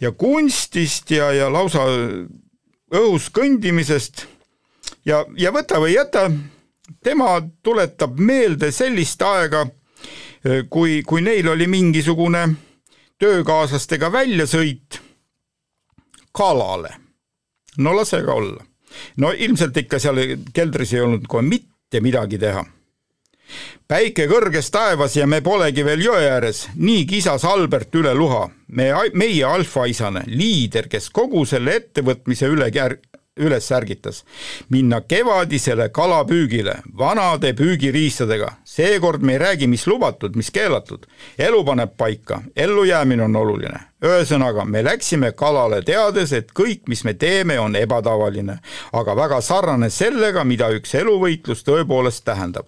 ja 0.00 0.12
kunstist 0.12 1.10
ja, 1.10 1.32
ja 1.34 1.48
lausa 1.52 1.84
õhus 2.94 3.28
kõndimisest. 3.34 4.26
Ja, 5.04 5.24
ja 5.36 5.52
võta 5.52 5.80
või 5.82 5.96
jäta, 5.96 6.28
tema 7.04 7.38
tuletab 7.62 8.18
meelde 8.20 8.70
sellist 8.72 9.22
aega, 9.22 9.66
äh, 9.66 10.64
kui, 10.70 11.02
kui 11.02 11.24
neil 11.24 11.48
oli 11.50 11.66
mingisugune 11.66 12.46
töökaaslastega 13.18 14.12
väljasõit 14.12 15.00
kalale. 16.32 16.90
no 17.78 17.96
lase 17.96 18.22
ka 18.22 18.34
olla. 18.34 18.64
no 19.16 19.32
ilmselt 19.32 19.76
ikka 19.76 19.98
seal 19.98 20.20
keldris 20.54 20.92
ei 20.94 21.00
olnud 21.00 21.26
kohe 21.28 21.42
mitte 21.42 22.00
midagi 22.00 22.38
teha. 22.38 22.64
päike 23.88 24.28
kõrges 24.30 24.70
taevas 24.70 25.16
ja 25.16 25.26
me 25.26 25.40
polegi 25.40 25.84
veel 25.84 26.04
jõe 26.04 26.30
ääres, 26.30 26.68
nii 26.76 27.06
kisas 27.06 27.44
Albert 27.44 27.94
üle 27.94 28.14
luha, 28.14 28.48
me, 28.68 28.92
meie 29.14 29.44
alfaisane, 29.44 30.22
liider, 30.26 30.88
kes 30.88 31.10
kogu 31.10 31.44
selle 31.46 31.74
ettevõtmise 31.80 32.46
üle 32.46 32.70
kär-, 32.70 33.00
üles 33.38 33.72
ärgitas. 33.72 34.24
minna 34.68 35.00
kevadisele 35.00 35.92
kalapüügile 35.92 36.76
vanade 36.98 37.52
püügiriistadega. 37.52 38.52
seekord 38.64 39.22
me 39.22 39.32
ei 39.32 39.38
räägi, 39.38 39.66
mis 39.66 39.86
lubatud, 39.86 40.36
mis 40.36 40.50
keelatud. 40.50 41.06
elu 41.38 41.64
paneb 41.64 41.96
paika, 41.96 42.42
ellujäämine 42.56 43.22
on 43.22 43.36
oluline. 43.36 43.80
ühesõnaga, 44.02 44.64
me 44.64 44.84
läksime 44.84 45.32
kalale 45.32 45.82
teades, 45.82 46.32
et 46.32 46.52
kõik, 46.52 46.80
mis 46.88 47.04
me 47.04 47.14
teeme, 47.14 47.60
on 47.60 47.76
ebatavaline, 47.76 48.58
aga 48.92 49.16
väga 49.16 49.40
sarnane 49.40 49.90
sellega, 49.90 50.44
mida 50.44 50.70
üks 50.70 50.94
eluvõitlus 50.94 51.64
tõepoolest 51.64 52.24
tähendab 52.24 52.66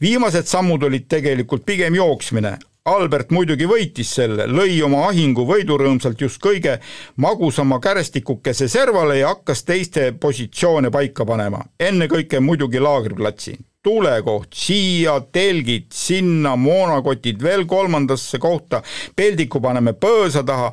viimased 0.00 0.46
sammud 0.46 0.82
olid 0.82 1.08
tegelikult 1.08 1.64
pigem 1.66 1.94
jooksmine, 1.94 2.58
Albert 2.84 3.30
muidugi 3.32 3.64
võitis 3.64 4.10
selle, 4.12 4.44
lõi 4.44 4.74
oma 4.84 5.06
ahingu 5.08 5.46
võidurõõmsalt 5.48 6.20
just 6.20 6.36
kõige 6.44 6.74
magusama 7.16 7.78
kärestikukese 7.80 8.66
servale 8.68 9.14
ja 9.22 9.30
hakkas 9.30 9.64
teiste 9.64 10.10
positsioone 10.20 10.90
paika 10.92 11.24
panema, 11.24 11.62
ennekõike 11.80 12.42
muidugi 12.44 12.82
laagriplatsi. 12.84 13.56
tulekoht 13.84 14.52
siia, 14.52 15.14
telgid 15.32 15.86
sinna, 15.92 16.56
moonakotid 16.56 17.42
veel 17.42 17.64
kolmandasse 17.64 18.38
kohta, 18.38 18.82
peldiku 19.16 19.60
paneme 19.60 19.92
põõsa 19.92 20.44
taha, 20.44 20.72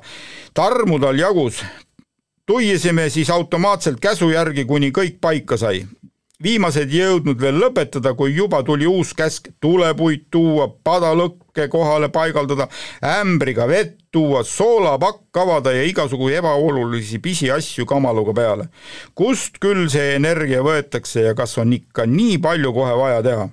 tarmu 0.53 0.99
tal 0.99 1.19
jagus, 1.19 1.63
tuiesime 2.45 3.09
siis 3.09 3.29
automaatselt 3.29 3.99
käsu 3.99 4.29
järgi, 4.31 4.65
kuni 4.65 4.91
kõik 4.91 5.19
paika 5.21 5.57
sai 5.57 5.85
viimased 6.43 6.91
jõudnud 6.93 7.39
veel 7.41 7.59
lõpetada, 7.61 8.13
kui 8.17 8.33
juba 8.35 8.61
tuli 8.63 8.87
uus 8.89 9.13
käsk 9.17 9.51
tulepuid 9.61 10.27
tuua, 10.31 10.67
padalõkke 10.83 11.67
kohale 11.71 12.09
paigaldada, 12.13 12.67
ämbriga 13.05 13.67
vett 13.69 13.97
tuua, 14.11 14.43
soolapakk 14.43 15.37
avada 15.37 15.71
ja 15.75 15.83
igasugu 15.87 16.29
ebaolulisi 16.29 17.19
pisiasju 17.19 17.85
kamaluga 17.85 18.33
peale. 18.33 18.67
kust 19.15 19.59
küll 19.61 19.89
see 19.89 20.15
energia 20.15 20.61
võetakse 20.61 21.27
ja 21.29 21.33
kas 21.35 21.57
on 21.57 21.73
ikka 21.73 22.05
nii 22.05 22.37
palju 22.37 22.73
kohe 22.73 22.97
vaja 22.97 23.23
teha? 23.23 23.49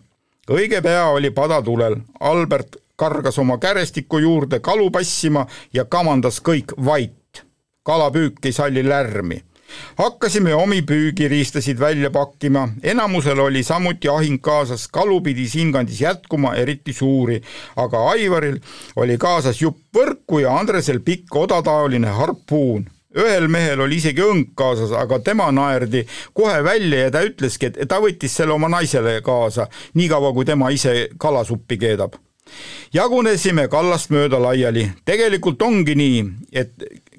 õige 0.51 0.83
pea 0.83 1.07
oli 1.13 1.31
pada 1.31 1.63
tulel, 1.63 1.97
Albert 2.21 2.77
kargas 2.97 3.39
oma 3.39 3.59
kärestiku 3.59 4.19
juurde 4.19 4.61
kalu 4.61 4.91
passima 4.91 5.47
ja 5.73 5.85
kamandas 5.85 6.41
kõik 6.41 6.75
vait. 6.85 7.45
kalapüük 7.83 8.45
ei 8.45 8.53
salli 8.53 8.83
lärmi 8.85 9.48
hakkasime 9.99 10.55
omi 10.55 10.83
püügiriistasid 10.83 11.81
välja 11.81 12.11
pakkima, 12.11 12.69
enamusel 12.83 13.39
oli 13.39 13.63
samuti 13.63 14.09
ahing 14.09 14.41
kaasas, 14.43 14.89
kalu 14.89 15.21
pidi 15.21 15.49
siinkandis 15.49 16.01
jätkuma, 16.01 16.55
eriti 16.55 16.93
suuri, 16.93 17.41
aga 17.77 18.05
Aivaril 18.13 18.61
oli 18.97 19.19
kaasas 19.19 19.63
jupp 19.63 19.97
võrku 19.97 20.43
ja 20.43 20.55
Andresel 20.59 21.01
pikk 21.01 21.37
odataoline 21.37 22.15
harpuun. 22.15 22.87
Ühel 23.19 23.49
mehel 23.49 23.81
oli 23.81 23.97
isegi 23.97 24.21
õng 24.23 24.53
kaasas, 24.55 24.93
aga 24.93 25.19
tema 25.25 25.49
naerdi 25.53 26.05
kohe 26.37 26.61
välja 26.65 27.07
ja 27.07 27.11
ta 27.11 27.23
ütleski, 27.25 27.73
et 27.73 27.89
ta 27.89 28.03
võttis 28.05 28.35
selle 28.37 28.53
oma 28.53 28.69
naisele 28.69 29.21
kaasa, 29.25 29.67
niikaua 29.97 30.33
kui 30.37 30.45
tema 30.45 30.71
ise 30.71 31.09
kalasuppi 31.19 31.79
keedab. 31.81 32.19
jagunesime 32.93 33.69
kallast 33.69 34.11
mööda 34.11 34.39
laiali, 34.41 34.87
tegelikult 35.05 35.63
ongi 35.63 35.95
nii, 35.95 36.23
et 36.53 36.73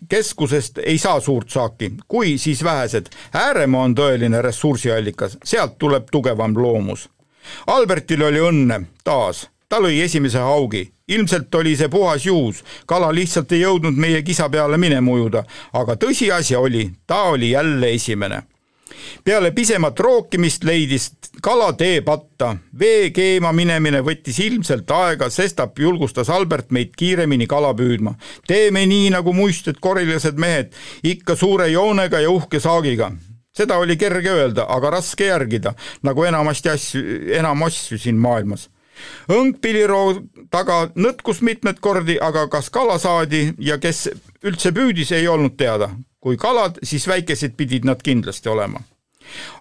keskusest 0.09 0.77
ei 0.77 0.97
saa 0.97 1.19
suurt 1.19 1.49
saaki, 1.49 1.91
kui 2.07 2.37
siis 2.37 2.63
vähesed. 2.63 3.05
ääremaa 3.33 3.83
on 3.83 3.95
tõeline 3.95 4.41
ressursiallikas, 4.41 5.37
sealt 5.43 5.77
tuleb 5.77 6.09
tugevam 6.11 6.57
loomus. 6.57 7.09
Albertil 7.67 8.21
oli 8.23 8.39
õnne 8.39 8.81
taas, 9.03 9.47
ta 9.69 9.79
lõi 9.79 10.01
esimese 10.01 10.37
haugi, 10.37 10.91
ilmselt 11.07 11.55
oli 11.55 11.75
see 11.75 11.89
puhas 11.89 12.25
juhus, 12.25 12.63
kala 12.85 13.13
lihtsalt 13.15 13.51
ei 13.51 13.61
jõudnud 13.61 13.97
meie 13.97 14.21
kisa 14.21 14.49
peale 14.49 14.77
minema 14.77 15.11
ujuda, 15.11 15.43
aga 15.73 15.95
tõsiasi 15.95 16.55
oli, 16.57 16.89
ta 17.07 17.21
oli 17.33 17.51
jälle 17.51 17.93
esimene 17.93 18.43
peale 19.23 19.51
pisemat 19.51 19.99
rookimist 19.99 20.63
leidis 20.63 21.11
kala 21.41 21.73
tee 21.73 22.01
patta. 22.01 22.55
vee 22.79 23.09
keema 23.15 23.51
minemine 23.51 24.01
võttis 24.01 24.39
ilmselt 24.43 24.91
aega, 24.91 25.29
sestap 25.29 25.79
julgustas 25.79 26.29
Albert 26.29 26.71
meid 26.71 26.95
kiiremini 26.97 27.47
kala 27.47 27.73
püüdma. 27.73 28.15
teeme 28.47 28.85
nii 28.85 29.09
nagu 29.09 29.33
muistsed 29.33 29.79
korilased 29.79 30.37
mehed, 30.37 30.73
ikka 31.03 31.35
suure 31.35 31.67
joonega 31.67 32.19
ja 32.19 32.31
uhke 32.31 32.59
saagiga 32.59 33.11
seda 33.59 33.77
oli 33.77 33.97
kerge 33.97 34.31
öelda, 34.31 34.65
aga 34.69 34.93
raske 34.97 35.27
järgida, 35.27 35.73
nagu 36.05 36.23
enamasti 36.23 36.69
asju, 36.69 37.01
enam 37.39 37.63
asju 37.67 37.97
siin 37.99 38.19
maailmas. 38.21 38.69
õngpilliroo 39.31 40.19
taga 40.51 40.89
nõtkus 40.95 41.39
mitmeid 41.41 41.77
kordi, 41.79 42.17
aga 42.19 42.47
kas 42.51 42.67
kala 42.69 42.97
saadi 42.99 43.53
ja 43.63 43.77
kes 43.79 44.09
üldse 44.43 44.73
püüdis, 44.75 45.13
ei 45.15 45.27
olnud 45.27 45.55
teada. 45.57 45.89
Kui 46.19 46.37
kalad, 46.37 46.79
siis 46.83 47.07
väikesed 47.07 47.55
pidid 47.57 47.85
nad 47.87 48.01
kindlasti 48.03 48.49
olema 48.49 48.81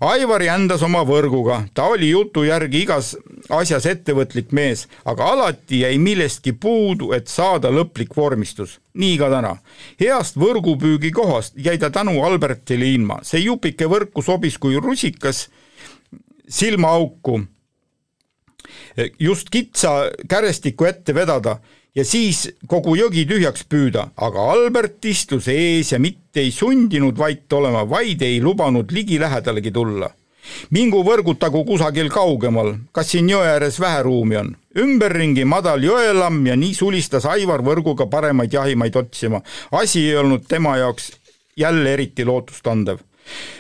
Aivar 0.01 0.43
jändas 0.43 0.83
oma 0.87 1.03
võrguga, 1.07 1.59
ta 1.75 1.89
oli 1.93 2.11
jutu 2.11 2.45
järgi 2.47 2.83
igas 2.85 3.15
asjas 3.53 3.87
ettevõtlik 3.91 4.53
mees, 4.57 4.87
aga 5.09 5.33
alati 5.35 5.83
jäi 5.83 5.99
millestki 6.03 6.55
puudu, 6.61 7.13
et 7.17 7.29
saada 7.29 7.71
lõplik 7.75 8.17
vormistus. 8.17 8.79
nii 8.95 9.19
ka 9.19 9.31
täna. 9.31 9.57
heast 10.01 10.37
võrgupüügikohast 10.37 11.55
jäi 11.57 11.79
ta 11.79 11.91
tänu 11.91 12.23
Albertile 12.25 12.87
ilma, 12.87 13.21
see 13.23 13.41
jupike 13.41 13.87
võrku 13.87 14.23
sobis 14.23 14.59
kui 14.59 14.81
rusikas 14.81 15.49
silmaauku 16.49 17.43
just 19.19 19.51
kitsa 19.51 20.11
kärestiku 20.29 20.85
ette 20.85 21.15
vedada 21.15 21.59
ja 21.97 22.05
siis 22.05 22.45
kogu 22.69 22.97
jõgi 22.99 23.25
tühjaks 23.29 23.65
püüda, 23.69 24.09
aga 24.17 24.47
Albert 24.53 25.05
istus 25.09 25.49
ees 25.53 25.93
ja 25.93 25.99
mitte 26.03 26.43
ei 26.45 26.53
sundinud 26.55 27.19
vait 27.19 27.53
olema, 27.53 27.85
vaid 27.89 28.23
ei 28.23 28.41
lubanud 28.43 28.93
ligilähedalegi 28.93 29.73
tulla. 29.73 30.11
mingu 30.71 31.03
võrgutagu 31.05 31.61
kusagil 31.65 32.09
kaugemal, 32.09 32.71
kas 32.93 33.11
siin 33.13 33.27
jõe 33.29 33.45
ääres 33.45 33.81
vähe 33.81 34.03
ruumi 34.03 34.37
on. 34.37 34.55
ümberringi 34.77 35.45
madal 35.45 35.83
jõelamm 35.83 36.47
ja 36.47 36.57
nii 36.57 36.75
sulistas 36.75 37.27
Aivar 37.27 37.63
võrguga 37.63 38.07
paremaid 38.07 38.53
jahimaid 38.53 38.97
otsima. 38.97 39.43
asi 39.73 40.09
ei 40.09 40.17
olnud 40.17 40.47
tema 40.49 40.77
jaoks 40.77 41.13
jälle 41.57 41.93
eriti 41.93 42.25
lootustandev 42.25 42.99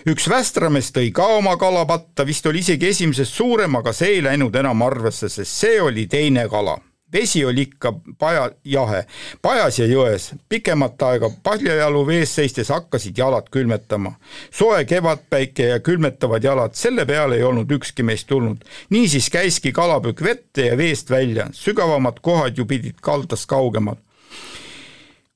üks 0.07 0.29
västramees 0.31 0.93
tõi 0.93 1.11
ka 1.13 1.27
oma 1.27 1.57
kalapatta, 1.57 2.25
vist 2.25 2.47
oli 2.47 2.59
isegi 2.59 2.89
esimesest 2.89 3.35
suurem, 3.35 3.75
aga 3.77 3.93
see 3.93 4.15
ei 4.15 4.23
läinud 4.23 4.55
enam 4.57 4.83
arvesse, 4.83 5.29
sest 5.29 5.53
see 5.53 5.81
oli 5.83 6.07
teine 6.07 6.49
kala 6.49 6.79
vesi 7.13 7.45
oli 7.45 7.61
ikka 7.61 7.93
paja, 8.19 8.51
jahe, 8.65 9.05
pajas 9.43 9.79
ja 9.79 9.87
jões, 9.89 10.33
pikemat 10.49 11.03
aega 11.03 11.31
paljajalu 11.43 12.05
vees 12.07 12.35
seistes 12.35 12.69
hakkasid 12.73 13.19
jalad 13.19 13.49
külmetama. 13.51 14.13
soe 14.51 14.85
kevadpäike 14.85 15.69
ja 15.69 15.81
külmetavad 15.81 16.45
jalad, 16.45 16.75
selle 16.75 17.07
peale 17.07 17.37
ei 17.37 17.43
olnud 17.43 17.71
ükski 17.71 18.03
meist 18.03 18.29
tulnud. 18.29 18.65
niisiis 18.91 19.31
käiski 19.31 19.73
kalapüük 19.73 20.23
vette 20.23 20.67
ja 20.67 20.77
veest 20.77 21.11
välja, 21.11 21.49
sügavamad 21.53 22.21
kohad 22.21 22.59
ju 22.59 22.67
pidid 22.67 23.01
kaldast 23.01 23.47
kaugemal. 23.47 23.97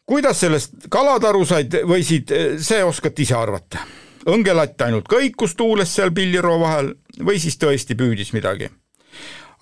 kuidas 0.07 0.41
sellest 0.41 0.73
kalad 0.91 1.25
aru 1.25 1.45
said, 1.45 1.75
võisid, 1.89 2.33
see 2.59 2.85
oskate 2.85 3.23
ise 3.23 3.35
arvata. 3.35 3.79
õngelatt 4.27 4.81
ainult 4.83 5.09
kõikus 5.09 5.57
tuules 5.57 5.95
seal 5.95 6.12
pilliroo 6.12 6.61
vahel 6.61 6.95
või 7.18 7.41
siis 7.41 7.57
tõesti 7.57 7.97
püüdis 7.97 8.33
midagi 8.33 8.68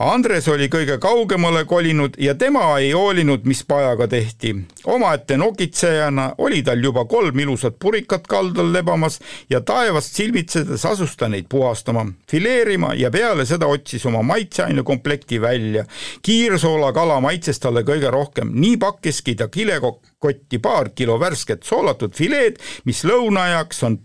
Andres 0.01 0.47
oli 0.49 0.71
kõige 0.73 0.95
kaugemale 0.97 1.67
kolinud 1.69 2.15
ja 2.25 2.33
tema 2.35 2.63
ei 2.81 2.95
hoolinud, 2.97 3.43
mis 3.45 3.61
pajaga 3.69 4.07
tehti. 4.09 4.55
omaette 4.87 5.37
nokitsejana 5.37 6.35
oli 6.39 6.63
tal 6.63 6.81
juba 6.81 7.05
kolm 7.05 7.39
ilusat 7.39 7.77
purikat 7.79 8.25
kaldal 8.27 8.73
lebamas 8.73 9.21
ja 9.51 9.61
taevast 9.61 10.17
silmitsedes 10.17 10.87
asus 10.87 11.17
ta 11.17 11.29
neid 11.29 11.51
puhastama, 11.53 12.07
fileerima 12.31 12.95
ja 12.95 13.11
peale 13.11 13.45
seda 13.45 13.67
otsis 13.67 14.07
oma 14.07 14.23
maitseainekomplekti 14.23 15.41
välja. 15.41 15.85
kiirsoola 16.23 16.93
kala 16.93 17.21
maitses 17.21 17.61
talle 17.61 17.83
kõige 17.83 18.11
rohkem, 18.11 18.53
nii 18.55 18.77
pakkiski 18.77 19.35
ta 19.35 19.49
kilekotti 19.49 20.59
paar 20.59 20.89
kilo 20.95 21.21
värsket 21.21 21.63
soolatud 21.63 22.17
fileed, 22.17 22.57
mis 22.85 23.05
lõunaajaks 23.05 23.85
on 23.85 24.01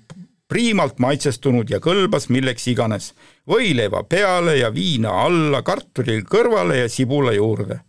priimalt 0.47 0.99
maitsestunud 0.99 1.69
ja 1.69 1.79
kõlbas 1.79 2.29
milleks 2.29 2.67
iganes. 2.67 3.13
Võileiva 3.49 4.03
peale 4.09 4.57
ja 4.59 4.71
viina 4.73 5.11
alla, 5.25 5.61
kartuli 5.61 6.21
kõrvale 6.29 6.83
ja 6.83 6.89
sibula 6.89 7.33
juurde. 7.33 7.81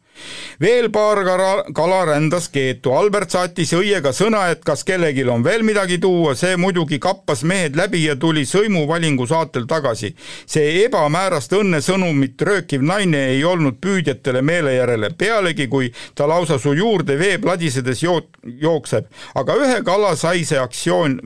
veel 0.61 0.87
paar 0.89 1.19
kala, 1.25 1.65
kala 1.77 2.05
rändas 2.09 2.47
keetu, 2.49 2.93
Albert 2.97 3.31
saatis 3.31 3.75
õiega 3.77 4.15
sõna, 4.17 4.47
et 4.49 4.63
kas 4.65 4.85
kellelgi 4.85 5.27
on 5.29 5.45
veel 5.45 5.63
midagi 5.63 5.99
tuua, 6.01 6.35
see 6.35 6.57
muidugi 6.57 6.99
kappas 6.99 7.43
mehed 7.45 7.77
läbi 7.77 8.05
ja 8.05 8.17
tuli 8.17 8.47
sõimuvalingu 8.49 9.27
saatel 9.27 9.67
tagasi. 9.67 10.15
see 10.47 10.85
ebamäärast 10.85 11.53
õnnesõnumit 11.53 12.43
röökiv 12.43 12.83
naine 12.83 13.27
ei 13.35 13.45
olnud 13.45 13.77
püüdjatele 13.81 14.43
meele 14.43 14.75
järele, 14.75 15.11
pealegi 15.11 15.69
kui 15.69 15.93
ta 16.15 16.29
lausa 16.29 16.59
su 16.59 16.73
juurde 16.73 17.19
vee 17.19 17.39
pladisedes 17.39 18.03
joot-, 18.03 18.41
jookseb, 18.45 19.05
aga 19.35 19.55
ühe 19.55 19.83
kala 19.85 20.17
sai 20.17 20.45
see 20.45 20.59
aktsioon 20.59 21.21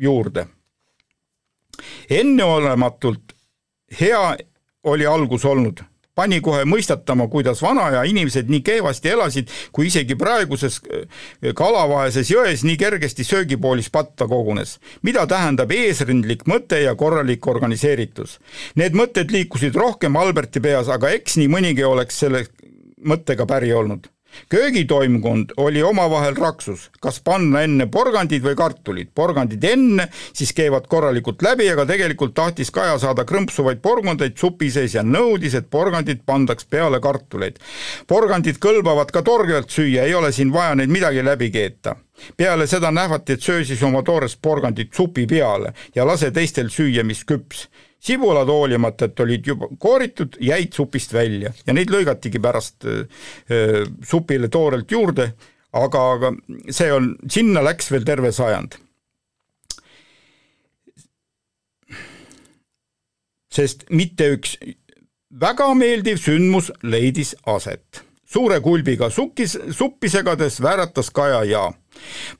juurde 0.00 0.46
enneolematult 2.10 3.29
hea 4.00 4.36
oli 4.84 5.06
algus 5.06 5.44
olnud, 5.44 5.82
pani 6.14 6.40
kohe 6.44 6.64
mõistatama, 6.68 7.28
kuidas 7.32 7.62
vanaja 7.62 8.02
inimesed 8.08 8.50
nii 8.50 8.62
kehvasti 8.64 9.12
elasid, 9.14 9.50
kui 9.72 9.88
isegi 9.88 10.16
praeguses 10.20 10.80
äh, 10.84 11.24
kalavaheses 11.56 12.30
jões 12.30 12.64
nii 12.66 12.76
kergesti 12.80 13.24
söögipoolis 13.24 13.90
patta 13.90 14.28
kogunes. 14.28 14.78
mida 15.02 15.26
tähendab 15.26 15.72
eesrindlik 15.72 16.46
mõte 16.46 16.82
ja 16.84 16.94
korralik 16.94 17.46
organiseeritus? 17.46 18.38
Need 18.74 18.96
mõtted 18.96 19.32
liikusid 19.32 19.76
rohkem 19.76 20.16
Alberti 20.16 20.60
peas, 20.60 20.88
aga 20.88 21.10
eks 21.16 21.36
nii 21.36 21.48
mõnigi 21.48 21.84
oleks 21.84 22.18
selle 22.18 22.46
mõttega 23.00 23.46
päri 23.46 23.72
olnud 23.72 24.10
köögitoimkond 24.48 25.52
oli 25.56 25.82
omavahel 25.82 26.36
raksus, 26.36 26.90
kas 27.00 27.20
panna 27.24 27.62
enne 27.66 27.86
porgandid 27.86 28.44
või 28.44 28.56
kartulid, 28.58 29.10
porgandid 29.14 29.64
enne, 29.64 30.08
siis 30.32 30.52
käivad 30.56 30.86
korralikult 30.90 31.42
läbi, 31.42 31.68
aga 31.70 31.86
tegelikult 31.86 32.34
tahtis 32.34 32.70
Kaja 32.70 32.98
saada 32.98 33.24
krõmpsuvaid 33.28 33.80
porgandeid 33.82 34.38
supi 34.38 34.70
sees 34.70 34.94
ja 34.94 35.02
nõudis, 35.02 35.56
et 35.58 35.70
porgandid 35.70 36.22
pandaks 36.26 36.64
peale 36.64 37.00
kartuleid. 37.00 37.58
porgandid 38.06 38.58
kõlbavad 38.58 39.10
ka 39.10 39.22
torgelt 39.22 39.70
süüa, 39.70 40.06
ei 40.06 40.14
ole 40.14 40.32
siin 40.32 40.52
vaja 40.52 40.74
neid 40.74 40.88
midagi 40.88 41.24
läbi 41.24 41.50
keeta. 41.50 41.96
Peale 42.36 42.66
seda 42.66 42.90
nähvati, 42.90 43.32
et 43.32 43.42
söö 43.42 43.64
siis 43.64 43.82
oma 43.82 44.02
toorest 44.02 44.38
porgandit 44.42 44.94
supi 44.94 45.26
peale 45.26 45.72
ja 45.94 46.06
lase 46.06 46.30
teistel 46.30 46.68
süüa, 46.68 47.04
mis 47.04 47.24
küps 47.24 47.68
sibulad 48.00 48.48
hoolimata, 48.48 49.10
et 49.10 49.20
olid 49.20 49.46
juba 49.46 49.68
kooritud, 49.78 50.38
jäid 50.40 50.74
supist 50.76 51.12
välja 51.14 51.52
ja 51.66 51.76
neid 51.76 51.92
lõigatigi 51.92 52.40
pärast 52.42 52.86
äh, 52.88 53.06
äh, 53.52 53.80
supile 54.06 54.48
toorelt 54.52 54.90
juurde, 54.90 55.32
aga, 55.72 56.04
aga 56.16 56.32
see 56.72 56.92
on, 56.92 57.14
sinna 57.30 57.64
läks 57.64 57.92
veel 57.92 58.06
terve 58.08 58.32
sajand. 58.34 58.78
sest 63.50 63.80
mitte 63.90 64.28
üks 64.30 64.52
väga 65.42 65.72
meeldiv 65.74 66.20
sündmus 66.22 66.68
leidis 66.86 67.34
aset. 67.50 68.04
suure 68.24 68.60
kulbiga 68.62 69.08
sukkis, 69.10 69.56
suppi 69.74 70.08
segades 70.08 70.60
vääratas 70.62 71.10
Kaja 71.10 71.42
ja 71.44 71.64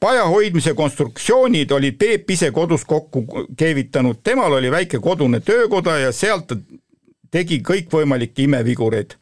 paja 0.01 0.25
hoidmise 0.25 0.75
konstruktsioonid 0.75 1.71
oli 1.71 1.93
Peep 1.93 2.31
ise 2.31 2.51
kodus 2.51 2.85
kokku 2.85 3.25
keevitanud, 3.57 4.23
temal 4.25 4.53
oli 4.53 4.71
väike 4.71 4.99
kodune 4.99 5.41
töökoda 5.41 5.99
ja 5.99 6.13
sealt 6.13 6.47
ta 6.47 6.57
tegi 7.31 7.61
kõikvõimalikke 7.67 8.45
imevigureid. 8.47 9.17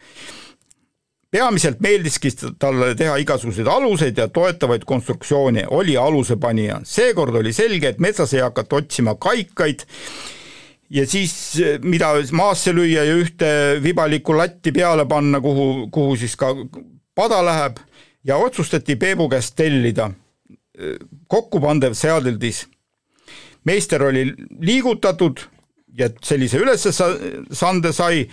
peamiselt 1.31 1.81
meeldiski 1.85 2.31
talle 2.59 2.95
teha 2.97 3.19
igasuguseid 3.21 3.67
aluseid 3.69 4.17
ja 4.17 4.29
toetavaid 4.29 4.85
konstruktsioone, 4.85 5.67
oli 5.71 5.97
alusepanija. 5.97 6.81
seekord 6.85 7.35
oli 7.35 7.53
selge, 7.53 7.89
et 7.89 7.99
metsas 7.99 8.35
ei 8.35 8.41
hakata 8.41 8.77
otsima 8.77 9.15
kaikaid 9.15 9.85
ja 10.91 11.07
siis 11.07 11.61
mida 11.83 12.15
maasse 12.33 12.73
lüüa 12.73 13.05
ja 13.05 13.17
ühte 13.17 13.51
vibalikku 13.83 14.37
latti 14.37 14.73
peale 14.73 15.05
panna, 15.07 15.41
kuhu, 15.41 15.89
kuhu 15.91 16.17
siis 16.17 16.37
ka 16.37 16.55
pada 17.15 17.45
läheb 17.45 17.77
ja 18.25 18.37
otsustati 18.37 18.97
Peebu 18.97 19.29
käest 19.29 19.57
tellida 19.57 20.11
kokkupandev 21.27 21.95
seadeldis. 21.95 22.67
meister 23.65 24.03
oli 24.03 24.35
liigutatud 24.61 25.41
ja 25.99 26.09
sellise 26.23 26.59
ülesande 26.59 27.93
sai, 27.93 28.29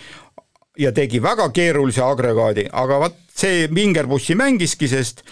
ja 0.78 0.92
tegi 0.92 1.20
väga 1.22 1.48
keerulise 1.52 2.02
agregaadi, 2.04 2.68
aga 2.72 3.00
vot 3.00 3.16
see 3.36 3.66
vingerpussi 3.74 4.36
mängiski, 4.38 4.88
sest 4.88 5.22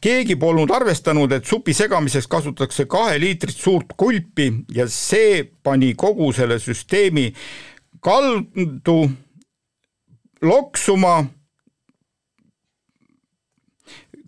keegi 0.00 0.36
polnud 0.40 0.70
arvestanud, 0.72 1.32
et 1.32 1.46
supi 1.46 1.74
segamiseks 1.76 2.28
kasutatakse 2.30 2.86
kahe 2.90 3.18
liitrit 3.20 3.56
suurt 3.56 3.92
kulpi 3.96 4.50
ja 4.74 4.88
see 4.88 5.42
pani 5.62 5.94
kogu 5.94 6.32
selle 6.32 6.58
süsteemi 6.58 7.30
kaldu 8.00 9.10
loksuma 10.42 11.24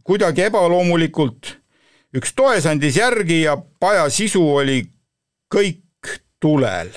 kuidagi 0.05 0.43
ebaloomulikult. 0.43 1.62
Üks 2.17 2.35
toes 2.37 2.67
andis 2.67 2.97
järgi 2.97 3.43
ja 3.43 3.57
paja 3.57 4.09
sisu 4.11 4.43
oli 4.57 4.83
kõik 5.53 6.19
tulel 6.41 6.93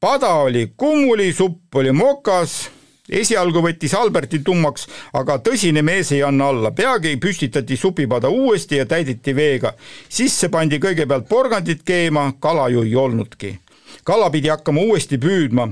pada 0.00 0.28
oli 0.34 0.72
kummuli, 0.76 1.32
supp 1.32 1.74
oli 1.74 1.92
mokas, 1.92 2.68
esialgu 3.10 3.62
võttis 3.64 3.94
Alberti 3.98 4.38
tummaks, 4.46 4.86
aga 5.18 5.38
tõsine 5.42 5.82
mees 5.82 6.12
ei 6.14 6.22
anna 6.22 6.50
alla, 6.52 6.70
peagi 6.70 7.16
püstitati 7.18 7.76
supipada 7.76 8.28
uuesti 8.28 8.78
ja 8.78 8.86
täideti 8.86 9.34
veega. 9.34 9.72
sisse 10.08 10.48
pandi 10.48 10.78
kõigepealt 10.78 11.28
porgandit 11.28 11.82
keema, 11.82 12.32
kala 12.40 12.68
ju 12.68 12.82
ei 12.82 12.94
olnudki. 12.94 13.58
kala 14.04 14.30
pidi 14.30 14.48
hakkama 14.48 14.80
uuesti 14.80 15.18
püüdma 15.18 15.68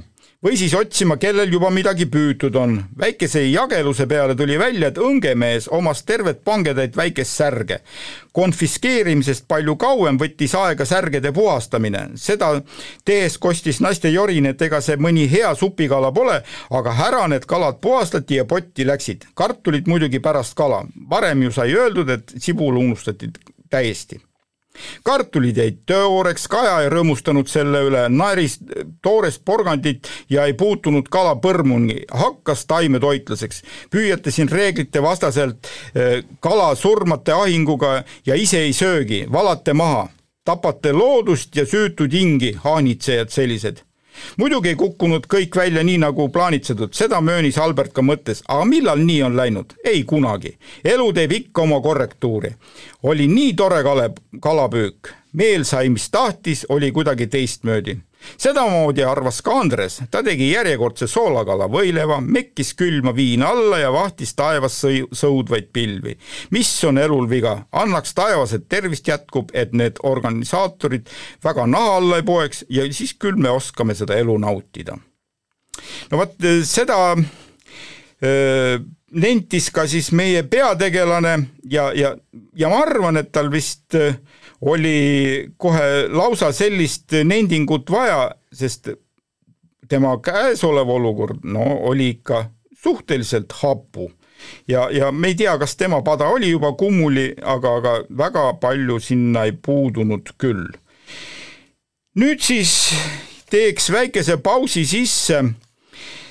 või 0.46 0.54
siis 0.56 0.74
otsima, 0.78 1.16
kellel 1.18 1.50
juba 1.50 1.72
midagi 1.74 2.06
püütud 2.06 2.54
on. 2.56 2.76
väikese 2.98 3.40
jageluse 3.50 4.06
peale 4.06 4.34
tuli 4.38 4.58
välja, 4.58 4.88
et 4.88 4.98
õngemees 4.98 5.66
omas 5.74 6.04
tervet 6.06 6.44
pangetäit 6.44 6.96
väikest 6.96 7.32
särge. 7.36 7.80
konfiskeerimisest 8.32 9.48
palju 9.48 9.76
kauem 9.76 10.18
võttis 10.18 10.54
aega 10.54 10.84
särgede 10.84 11.32
puhastamine, 11.32 12.10
seda 12.14 12.62
tehes 13.04 13.38
kostis 13.38 13.80
naiste 13.80 14.08
jorin, 14.08 14.46
et 14.46 14.62
ega 14.62 14.80
see 14.80 14.96
mõni 14.96 15.26
hea 15.30 15.54
supikala 15.54 16.12
pole, 16.12 16.42
aga 16.70 16.94
ära 17.08 17.26
need 17.28 17.46
kalad 17.46 17.80
puhastati 17.80 18.34
ja 18.34 18.44
potti 18.44 18.86
läksid. 18.86 19.26
kartulid 19.34 19.88
muidugi 19.88 20.20
pärast 20.20 20.54
kala, 20.54 20.84
varem 21.10 21.42
ju 21.42 21.50
sai 21.50 21.74
öeldud, 21.74 22.08
et 22.10 22.32
sibul 22.38 22.76
unustati 22.76 23.32
täiesti 23.70 24.20
kartulid 25.06 25.56
jäid 25.56 25.78
tooreks, 25.86 26.46
Kaja 26.48 26.80
ei 26.84 26.90
rõõmustanud 26.92 27.48
selle 27.50 27.82
üle, 27.88 28.06
naeris 28.12 28.58
toorest 29.02 29.44
porgandit 29.44 30.08
ja 30.30 30.46
ei 30.46 30.54
puutunud 30.54 31.08
kala 31.12 31.36
põrmuni, 31.42 32.02
hakkas 32.10 32.66
taimetoitlaseks. 32.66 33.62
püüate 33.90 34.30
siin 34.30 34.48
reeglite 34.48 35.02
vastaselt 35.02 35.70
eh, 35.94 36.22
kala 36.40 36.74
surmate 36.74 37.32
ahinguga 37.32 38.02
ja 38.26 38.34
ise 38.34 38.64
ei 38.66 38.72
söögi, 38.72 39.24
valate 39.32 39.72
maha, 39.72 40.08
tapate 40.44 40.92
loodust 40.92 41.56
ja 41.56 41.66
süütud 41.66 42.12
hingi, 42.12 42.56
haanitsejad 42.62 43.30
sellised 43.30 43.85
muidugi 44.36 44.68
ei 44.68 44.78
kukkunud 44.78 45.26
kõik 45.30 45.56
välja 45.56 45.84
nii, 45.86 45.98
nagu 46.02 46.28
plaanitsetud, 46.32 46.94
seda 46.94 47.20
möönis 47.20 47.58
Albert 47.58 47.92
ka 47.96 48.02
mõttes, 48.02 48.42
aga 48.48 48.64
millal 48.64 49.04
nii 49.04 49.22
on 49.22 49.36
läinud? 49.36 49.76
ei 49.84 50.04
kunagi. 50.04 50.56
elu 50.84 51.12
teeb 51.12 51.32
ikka 51.32 51.62
oma 51.62 51.80
korrektuuri. 51.80 52.54
oli 53.02 53.26
nii 53.26 53.54
tore 53.54 53.82
kale, 53.82 54.10
kalapüük, 54.42 55.12
meel 55.32 55.64
sai, 55.64 55.88
mis 55.88 56.10
tahtis, 56.10 56.66
oli 56.68 56.92
kuidagi 56.92 57.26
teistmoodi 57.26 57.98
sedamoodi 58.38 59.04
arvas 59.06 59.40
ka 59.44 59.54
Andres, 59.60 60.00
ta 60.10 60.22
tegi 60.24 60.48
järjekordse 60.50 61.08
soolakala 61.10 61.68
võileiva, 61.72 62.18
mekkis 62.20 62.74
külma 62.78 63.14
viina 63.16 63.50
alla 63.54 63.80
ja 63.80 63.92
vahtis 63.94 64.34
taevas 64.38 64.78
sõi-, 64.82 65.06
sõudvaid 65.12 65.70
pilvi. 65.72 66.16
mis 66.50 66.72
on 66.84 66.98
elul 66.98 67.28
viga, 67.30 67.56
annaks 67.72 68.14
taevas, 68.14 68.52
et 68.56 68.68
tervist 68.68 69.08
jätkub, 69.08 69.52
et 69.54 69.72
need 69.72 70.00
organisaatorid 70.02 71.10
väga 71.44 71.66
naha 71.66 71.96
alla 72.00 72.20
ei 72.20 72.26
poeks 72.26 72.64
ja 72.70 72.86
siis 72.92 73.14
küll 73.14 73.38
me 73.40 73.50
oskame 73.50 73.94
seda 73.94 74.18
elu 74.18 74.38
nautida. 74.38 74.98
no 76.10 76.18
vot 76.18 76.36
seda 76.64 77.16
öö, 78.22 78.78
nentis 79.16 79.70
ka 79.70 79.86
siis 79.86 80.10
meie 80.12 80.42
peategelane 80.42 81.38
ja, 81.70 81.92
ja, 81.94 82.16
ja 82.56 82.68
ma 82.72 82.82
arvan, 82.82 83.16
et 83.16 83.32
tal 83.32 83.50
vist 83.52 83.94
öö, 83.94 84.12
oli 84.60 85.48
kohe 85.56 86.08
lausa 86.08 86.52
sellist 86.52 87.12
nendingut 87.24 87.90
vaja, 87.90 88.30
sest 88.52 88.88
tema 89.88 90.16
käesolev 90.22 90.88
olukord, 90.90 91.44
no 91.44 91.64
oli 91.90 92.08
ikka 92.08 92.44
suhteliselt 92.82 93.52
hapu. 93.52 94.12
ja, 94.68 94.90
ja 94.90 95.12
me 95.12 95.28
ei 95.28 95.34
tea, 95.34 95.58
kas 95.58 95.76
tema 95.76 96.02
pada 96.02 96.28
oli 96.28 96.50
juba 96.50 96.72
kummuli, 96.72 97.34
aga, 97.42 97.76
aga 97.76 97.92
väga 98.18 98.52
palju 98.60 99.00
sinna 99.00 99.44
ei 99.44 99.52
puudunud 99.52 100.34
küll. 100.38 100.66
nüüd 102.16 102.40
siis 102.40 102.94
teeks 103.50 103.90
väikese 103.92 104.36
pausi 104.36 104.84
sisse, 104.86 105.44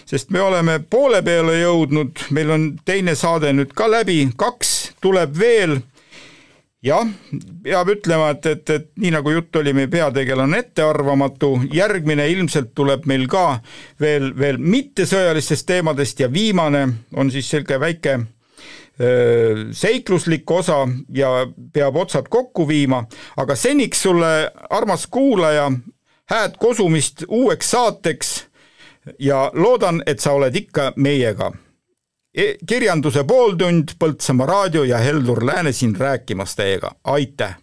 sest 0.06 0.30
me 0.30 0.42
oleme 0.42 0.80
poole 0.90 1.22
peale 1.22 1.60
jõudnud, 1.62 2.28
meil 2.30 2.52
on 2.52 2.70
teine 2.86 3.16
saade 3.16 3.54
nüüd 3.54 3.74
ka 3.74 3.90
läbi, 3.92 4.30
kaks 4.38 4.76
tuleb 5.02 5.38
veel 5.40 5.80
jah, 6.86 7.08
peab 7.64 7.90
ütlema, 7.96 8.30
et, 8.36 8.46
et, 8.46 8.70
et 8.70 8.88
nii 9.02 9.12
nagu 9.16 9.34
jutt 9.34 9.58
oli, 9.60 9.74
meie 9.76 9.90
peategelane 9.92 10.62
ettearvamatu, 10.62 11.52
järgmine 11.74 12.28
ilmselt 12.32 12.74
tuleb 12.78 13.08
meil 13.10 13.26
ka 13.32 13.60
veel, 14.02 14.32
veel 14.38 14.60
mittesõjalistest 14.62 15.68
teemadest 15.70 16.22
ja 16.22 16.30
viimane 16.32 16.86
on 17.18 17.32
siis 17.34 17.50
selline 17.50 17.80
väike 17.82 18.16
öö, 18.20 19.66
seikluslik 19.74 20.52
osa 20.52 20.84
ja 21.14 21.32
peab 21.74 21.98
otsad 22.06 22.30
kokku 22.30 22.68
viima, 22.70 23.06
aga 23.38 23.58
seniks 23.58 24.06
sulle, 24.06 24.52
armas 24.70 25.08
kuulaja, 25.08 25.72
hääd 26.30 26.58
kosumist 26.62 27.26
uueks 27.28 27.72
saateks 27.72 28.36
ja 29.20 29.50
loodan, 29.54 30.04
et 30.06 30.20
sa 30.20 30.38
oled 30.38 30.56
ikka 30.56 30.92
meiega 30.96 31.52
kirjanduse 32.68 33.24
pooltund, 33.24 33.96
Põltsamaa 34.00 34.48
raadio 34.48 34.84
ja 34.84 34.98
Heldur 34.98 35.46
Lääne 35.46 35.72
siin 35.72 35.96
rääkimas 35.96 36.56
teiega, 36.56 36.92
aitäh! 37.04 37.56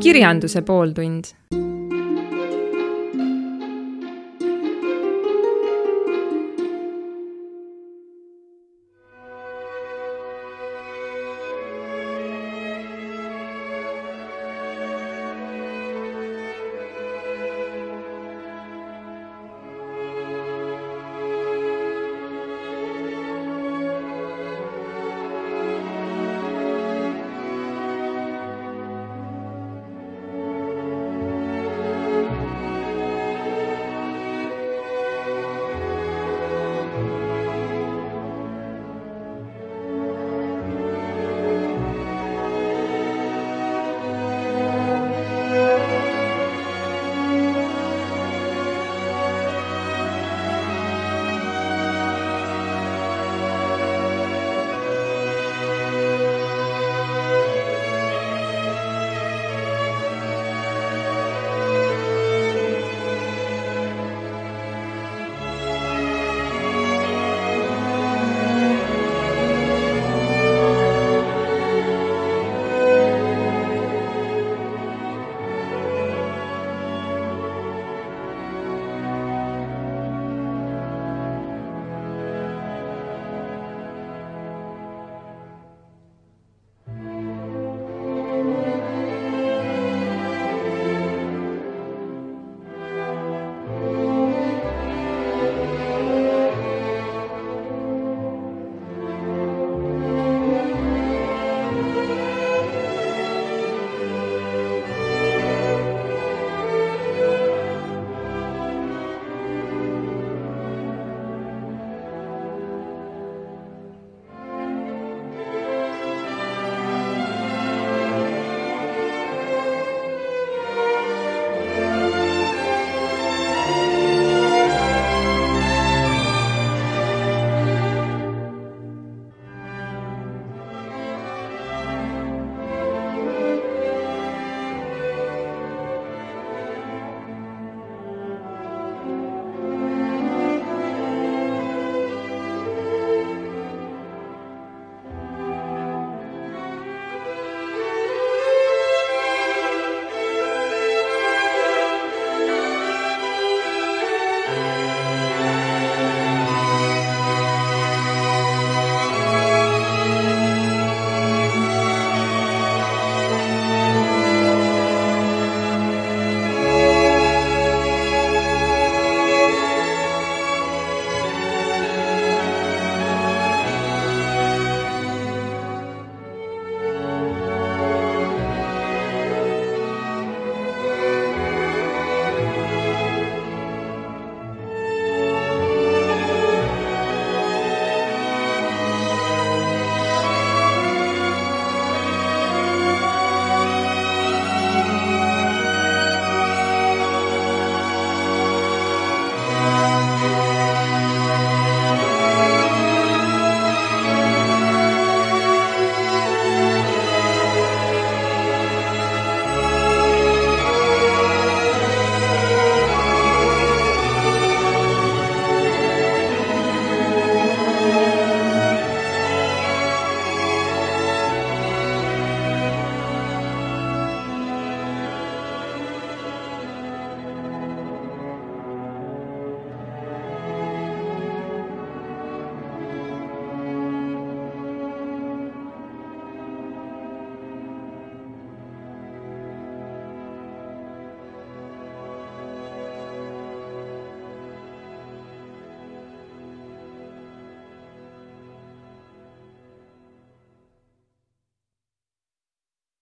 kirjanduse 0.00 0.62
pooltund 0.62 1.24